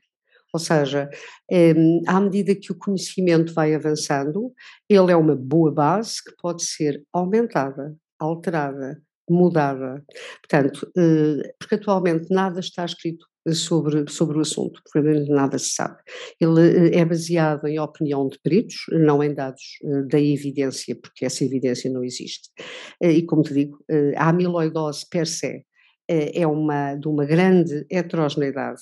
Ou 0.52 0.60
seja, 0.60 1.08
é, 1.52 1.74
à 2.08 2.20
medida 2.20 2.56
que 2.56 2.72
o 2.72 2.78
conhecimento 2.78 3.54
vai 3.54 3.76
avançando, 3.76 4.52
ele 4.90 5.12
é 5.12 5.16
uma 5.16 5.36
boa 5.36 5.72
base 5.72 6.24
que 6.24 6.36
pode 6.42 6.64
ser 6.64 7.04
aumentada, 7.14 7.96
alterada, 8.20 9.00
mudada. 9.30 10.04
Portanto, 10.42 10.92
eh, 10.98 11.54
porque 11.60 11.76
atualmente 11.76 12.34
nada 12.34 12.60
está 12.60 12.84
escrito 12.84 13.28
sobre, 13.48 14.10
sobre 14.10 14.38
o 14.38 14.42
assunto, 14.42 14.82
porque 14.84 15.08
nada 15.30 15.58
se 15.58 15.72
sabe. 15.72 15.98
Ele 16.40 16.90
eh, 16.96 17.00
é 17.00 17.06
baseado 17.06 17.68
em 17.68 17.80
opinião 17.80 18.28
de 18.28 18.38
peritos, 18.40 18.76
não 18.90 19.24
em 19.24 19.34
dados 19.34 19.64
eh, 19.84 20.04
da 20.04 20.20
evidência, 20.20 20.96
porque 20.96 21.26
essa 21.26 21.44
evidência 21.44 21.90
não 21.90 22.04
existe. 22.04 22.50
Eh, 23.02 23.14
e 23.14 23.26
como 23.26 23.44
te 23.44 23.54
digo, 23.54 23.78
a 24.16 24.30
amiloidose 24.30 25.06
per 25.10 25.28
se 25.28 25.66
é 26.08 26.48
uma, 26.48 26.96
de 26.96 27.08
uma 27.08 27.24
grande 27.24 27.86
heterogeneidade, 27.90 28.82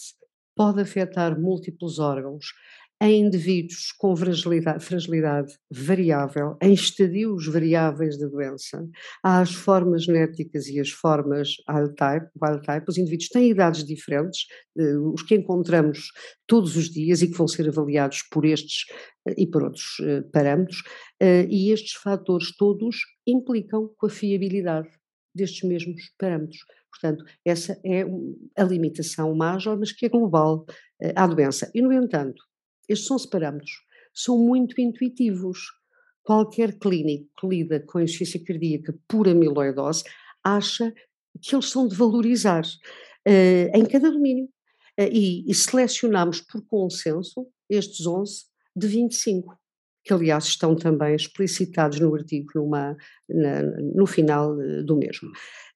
pode 0.56 0.82
afetar 0.82 1.40
múltiplos 1.40 2.00
órgãos, 2.00 2.46
em 3.00 3.26
indivíduos 3.26 3.92
com 3.92 4.16
fragilidade, 4.16 4.84
fragilidade, 4.84 5.54
variável, 5.70 6.58
em 6.62 6.74
estadios 6.74 7.48
variáveis 7.48 8.18
da 8.18 8.28
doença, 8.28 8.88
há 9.24 9.42
as 9.42 9.54
formas 9.54 10.06
genéticas 10.06 10.68
e 10.68 10.80
as 10.80 10.90
formas 10.90 11.58
wild 11.70 11.96
type, 11.96 12.28
wild 12.42 12.66
type. 12.66 12.86
Os 12.90 12.98
indivíduos 12.98 13.30
têm 13.30 13.52
idades 13.52 13.86
diferentes, 13.86 14.48
uh, 14.78 15.14
os 15.14 15.22
que 15.22 15.36
encontramos 15.36 16.12
todos 16.48 16.76
os 16.76 16.90
dias 16.90 17.22
e 17.22 17.28
que 17.28 17.38
vão 17.38 17.48
ser 17.48 17.68
avaliados 17.68 18.24
por 18.32 18.46
estes 18.46 18.86
uh, 19.28 19.34
e 19.38 19.46
por 19.46 19.64
outros 19.64 20.00
uh, 20.00 20.28
parâmetros, 20.32 20.82
e 21.20 21.72
estes 21.72 21.94
fatores 21.94 22.56
todos 22.56 22.98
implicam 23.26 23.90
com 23.98 24.06
a 24.06 24.10
fiabilidade 24.10 24.88
destes 25.34 25.68
mesmos 25.68 26.14
parâmetros. 26.18 26.60
Portanto, 26.92 27.26
essa 27.44 27.80
é 27.84 28.06
a 28.56 28.64
limitação 28.64 29.36
major, 29.36 29.78
mas 29.80 29.92
que 29.92 30.06
é 30.06 30.10
global 30.10 30.64
à 31.16 31.26
doença. 31.26 31.72
E, 31.74 31.82
no 31.82 31.92
entanto, 31.92 32.44
estes 32.88 33.08
são 33.08 33.18
parâmetros, 33.30 33.72
são 34.14 34.38
muito 34.38 34.80
intuitivos. 34.80 35.60
Qualquer 36.24 36.78
clínico 36.78 37.30
que 37.40 37.48
lida 37.48 37.80
com 37.80 38.02
insuficiência 38.02 38.44
cardíaca 38.44 38.94
por 39.08 39.30
amiloidose 39.30 40.04
acha 40.44 40.94
que 41.42 41.56
eles 41.56 41.70
são 41.70 41.88
de 41.88 41.96
valorizar 41.96 42.64
uh, 42.66 43.78
em 43.78 43.86
cada 43.86 44.12
domínio. 44.12 44.46
Uh, 45.00 45.10
e, 45.12 45.50
e 45.50 45.54
selecionamos 45.54 46.42
por 46.42 46.66
consenso 46.66 47.48
estes 47.70 48.06
11 48.06 48.46
de 48.76 48.88
25, 48.88 49.58
que 50.04 50.14
aliás 50.14 50.46
estão 50.46 50.76
também 50.76 51.16
explicitados 51.16 52.00
no 52.00 52.14
artigo 52.14 52.48
numa, 52.56 52.96
na, 53.30 53.64
no 53.64 54.06
final 54.06 54.60
eh, 54.62 54.84
do 54.84 54.96
mesmo. 54.96 55.30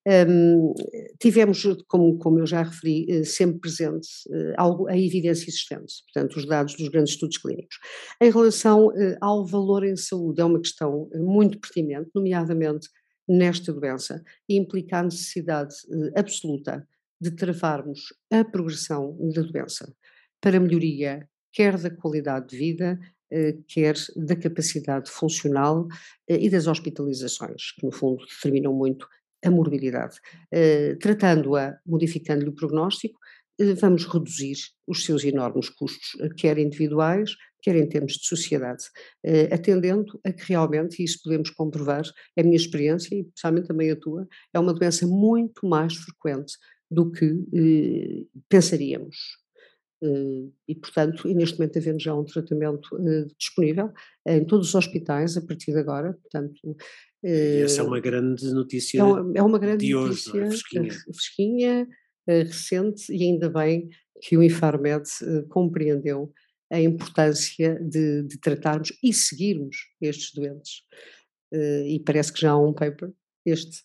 Um, 0.07 0.73
tivemos, 1.19 1.63
como, 1.87 2.17
como 2.17 2.39
eu 2.39 2.47
já 2.47 2.63
referi, 2.63 3.05
eh, 3.07 3.23
sempre 3.23 3.59
presente 3.59 4.07
uh, 4.29 4.53
algo, 4.57 4.87
a 4.87 4.97
evidência 4.97 5.47
existente, 5.47 5.93
portanto, 6.11 6.37
os 6.37 6.47
dados 6.47 6.75
dos 6.75 6.89
grandes 6.89 7.13
estudos 7.13 7.37
clínicos. 7.37 7.77
Em 8.19 8.31
relação 8.31 8.87
uh, 8.87 9.17
ao 9.21 9.45
valor 9.45 9.83
em 9.83 9.95
saúde, 9.95 10.41
é 10.41 10.45
uma 10.45 10.59
questão 10.59 11.07
muito 11.13 11.59
pertinente, 11.59 12.09
nomeadamente 12.15 12.89
nesta 13.29 13.71
doença, 13.71 14.23
e 14.49 14.57
implica 14.57 14.97
a 14.97 15.03
necessidade 15.03 15.75
absoluta 16.15 16.87
de 17.19 17.29
travarmos 17.31 18.05
a 18.31 18.43
progressão 18.43 19.15
da 19.35 19.43
doença 19.43 19.93
para 20.41 20.59
melhoria 20.59 21.29
quer 21.53 21.77
da 21.77 21.91
qualidade 21.91 22.47
de 22.47 22.57
vida, 22.57 22.99
quer 23.67 23.95
da 24.15 24.35
capacidade 24.35 25.09
funcional 25.09 25.87
e 26.27 26.49
das 26.49 26.67
hospitalizações, 26.67 27.71
que 27.73 27.85
no 27.85 27.91
fundo 27.91 28.25
determinam 28.25 28.73
muito 28.73 29.07
a 29.43 29.49
morbilidade. 29.49 30.17
Uh, 30.53 30.97
Tratando-a, 30.99 31.77
modificando-lhe 31.85 32.49
o 32.49 32.55
prognóstico, 32.55 33.19
uh, 33.61 33.75
vamos 33.75 34.05
reduzir 34.05 34.57
os 34.87 35.05
seus 35.05 35.23
enormes 35.23 35.69
custos, 35.69 36.13
uh, 36.15 36.33
quer 36.35 36.57
individuais, 36.57 37.35
quer 37.61 37.75
em 37.75 37.87
termos 37.87 38.13
de 38.13 38.25
sociedade, 38.25 38.83
atendendo 39.51 40.19
a 40.25 40.33
que 40.33 40.49
realmente, 40.49 40.99
e 40.99 41.05
isso 41.05 41.19
podemos 41.23 41.51
comprovar, 41.51 42.01
é 42.35 42.41
a 42.41 42.43
minha 42.43 42.55
experiência 42.55 43.13
e 43.13 43.19
especialmente 43.21 43.67
também 43.67 43.91
a 43.91 43.95
tua, 43.95 44.27
é 44.51 44.59
uma 44.59 44.73
doença 44.73 45.05
muito 45.05 45.67
mais 45.67 45.93
frequente 45.93 46.53
do 46.89 47.11
que 47.11 48.27
pensaríamos. 48.49 49.40
Uh, 50.03 50.51
e, 50.67 50.73
portanto, 50.73 51.27
e 51.29 51.35
neste 51.35 51.59
momento 51.59 51.77
havendo 51.77 51.99
já 51.99 52.15
um 52.15 52.23
tratamento 52.23 52.87
uh, 52.95 53.27
disponível 53.37 53.91
em 54.27 54.43
todos 54.43 54.69
os 54.69 54.75
hospitais 54.75 55.37
a 55.37 55.41
partir 55.41 55.73
de 55.73 55.77
agora, 55.77 56.13
portanto, 56.13 56.59
e 57.23 57.61
essa 57.61 57.81
é 57.81 57.83
uma 57.83 57.99
grande 57.99 58.51
notícia 58.51 58.99
é 58.99 59.03
uma, 59.03 59.31
é 59.35 59.43
uma 59.43 59.59
grande 59.59 59.85
de 59.85 59.93
notícia, 59.93 60.31
hoje, 60.31 60.43
é? 60.43 60.47
fresquinha, 60.47 60.91
fresquinha 61.13 61.87
recente 62.27 63.13
e 63.13 63.23
ainda 63.23 63.47
bem 63.47 63.89
que 64.21 64.35
o 64.35 64.41
Infarmed 64.41 65.03
compreendeu 65.49 66.33
a 66.71 66.79
importância 66.79 67.79
de, 67.79 68.23
de, 68.23 68.39
tratarmos 68.39 68.91
e 69.03 69.13
seguirmos 69.13 69.75
estes 70.01 70.33
doentes. 70.33 70.83
E 71.53 72.01
parece 72.05 72.33
que 72.33 72.41
já 72.41 72.51
há 72.51 72.57
um 72.57 72.73
paper, 72.73 73.11
este, 73.45 73.83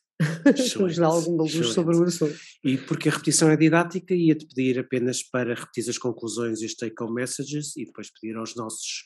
nos 0.78 0.96
dá 0.96 1.06
alguma 1.06 1.42
luz 1.42 1.68
sobre 1.68 1.96
o 1.96 2.02
assunto. 2.02 2.34
E 2.64 2.78
porque 2.78 3.08
a 3.08 3.12
repetição 3.12 3.50
é 3.50 3.56
didática, 3.56 4.14
ia-te 4.14 4.46
pedir 4.46 4.78
apenas 4.78 5.22
para 5.22 5.54
repetir 5.54 5.88
as 5.88 5.98
conclusões 5.98 6.62
e 6.62 6.66
os 6.66 6.74
take-home 6.74 7.14
messages 7.14 7.76
e 7.76 7.84
depois 7.84 8.10
pedir 8.10 8.36
aos 8.36 8.54
nossos 8.54 9.04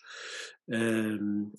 um, 0.68 1.50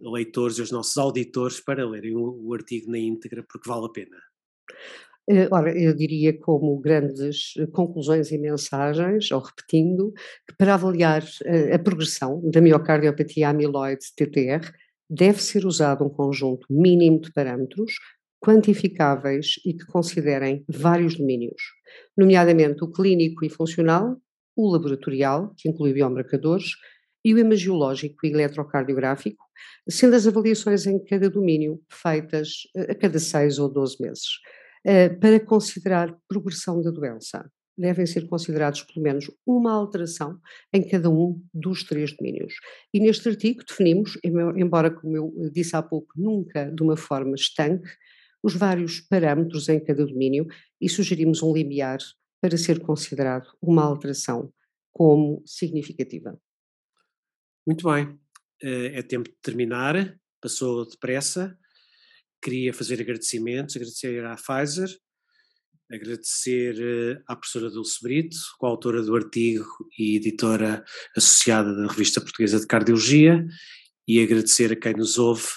leitores 0.00 0.58
e 0.58 0.60
aos 0.62 0.70
nossos 0.70 0.96
auditores 0.96 1.60
para 1.60 1.88
lerem 1.88 2.16
o, 2.16 2.40
o 2.42 2.54
artigo 2.54 2.90
na 2.90 2.98
íntegra, 2.98 3.44
porque 3.48 3.68
vale 3.68 3.86
a 3.86 3.90
pena. 3.90 4.16
Uh, 5.28 5.48
ora, 5.50 5.76
eu 5.76 5.92
diria 5.92 6.38
como 6.38 6.78
grandes 6.78 7.54
conclusões 7.72 8.30
e 8.30 8.38
mensagens, 8.38 9.30
ou 9.32 9.40
repetindo, 9.40 10.12
que 10.48 10.56
para 10.56 10.74
avaliar 10.74 11.22
uh, 11.22 11.74
a 11.74 11.78
progressão 11.78 12.40
da 12.50 12.60
miocardiopatia 12.60 13.48
amiloide 13.48 14.06
TTR, 14.16 14.72
deve 15.10 15.42
ser 15.42 15.66
usado 15.66 16.04
um 16.04 16.08
conjunto 16.08 16.66
mínimo 16.70 17.20
de 17.20 17.32
parâmetros 17.32 17.94
quantificáveis 18.46 19.56
e 19.64 19.74
que 19.74 19.84
considerem 19.86 20.64
vários 20.68 21.16
domínios, 21.16 21.60
nomeadamente 22.16 22.84
o 22.84 22.92
clínico 22.92 23.44
e 23.44 23.50
funcional, 23.50 24.16
o 24.54 24.70
laboratorial, 24.70 25.52
que 25.56 25.68
inclui 25.68 25.92
biomarcadores, 25.92 26.76
e 27.24 27.34
o 27.34 27.38
imagiológico 27.38 28.24
e 28.24 28.30
eletrocardiográfico, 28.30 29.44
sendo 29.90 30.14
as 30.14 30.28
avaliações 30.28 30.86
em 30.86 31.04
cada 31.04 31.28
domínio 31.28 31.82
feitas 31.90 32.68
eh, 32.76 32.92
a 32.92 32.94
cada 32.94 33.18
seis 33.18 33.58
ou 33.58 33.68
doze 33.68 33.96
meses. 34.00 34.28
Eh, 34.84 35.08
para 35.08 35.40
considerar 35.40 36.16
progressão 36.28 36.80
da 36.80 36.92
doença, 36.92 37.50
devem 37.76 38.06
ser 38.06 38.28
considerados 38.28 38.82
pelo 38.82 39.02
menos 39.02 39.28
uma 39.44 39.72
alteração 39.72 40.38
em 40.72 40.86
cada 40.86 41.10
um 41.10 41.42
dos 41.52 41.82
três 41.82 42.16
domínios. 42.16 42.54
E 42.94 43.00
neste 43.00 43.28
artigo 43.28 43.64
definimos, 43.66 44.16
embora 44.22 44.88
como 44.88 45.16
eu 45.16 45.50
disse 45.52 45.74
há 45.74 45.82
pouco, 45.82 46.12
nunca 46.16 46.70
de 46.70 46.82
uma 46.82 46.96
forma 46.96 47.34
estanque, 47.34 47.88
os 48.42 48.54
vários 48.54 49.00
parâmetros 49.00 49.68
em 49.68 49.82
cada 49.82 50.04
domínio 50.06 50.46
e 50.80 50.88
sugerimos 50.88 51.42
um 51.42 51.52
limiar 51.52 51.98
para 52.40 52.56
ser 52.56 52.80
considerado 52.80 53.48
uma 53.60 53.82
alteração 53.82 54.52
como 54.92 55.42
significativa. 55.44 56.38
Muito 57.66 57.90
bem, 57.90 58.18
eh, 58.62 58.98
é 58.98 59.02
tempo 59.02 59.28
de 59.28 59.36
terminar, 59.42 60.18
passou 60.40 60.88
depressa. 60.88 61.58
Queria 62.42 62.72
fazer 62.72 63.00
agradecimentos, 63.00 63.76
agradecer 63.76 64.24
à 64.24 64.36
Pfizer, 64.36 64.88
agradecer 65.90 66.76
eh, 66.80 67.22
à 67.26 67.34
professora 67.34 67.70
Dulce 67.70 67.98
Brito, 68.02 68.36
coautora 68.58 69.02
do 69.02 69.16
artigo 69.16 69.66
e 69.98 70.16
editora 70.16 70.84
associada 71.16 71.74
da 71.74 71.88
Revista 71.88 72.20
Portuguesa 72.20 72.60
de 72.60 72.66
Cardiologia, 72.66 73.44
e 74.06 74.22
agradecer 74.22 74.72
a 74.72 74.76
quem 74.76 74.94
nos 74.94 75.18
ouve. 75.18 75.48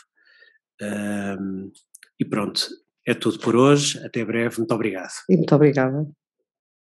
Um, 0.81 1.71
e 2.19 2.25
pronto, 2.25 2.67
é 3.07 3.13
tudo 3.13 3.39
por 3.39 3.55
hoje. 3.55 3.97
Até 4.05 4.23
breve. 4.25 4.57
Muito 4.57 4.73
obrigado. 4.73 5.11
E 5.29 5.35
muito 5.35 5.55
obrigada. 5.55 6.05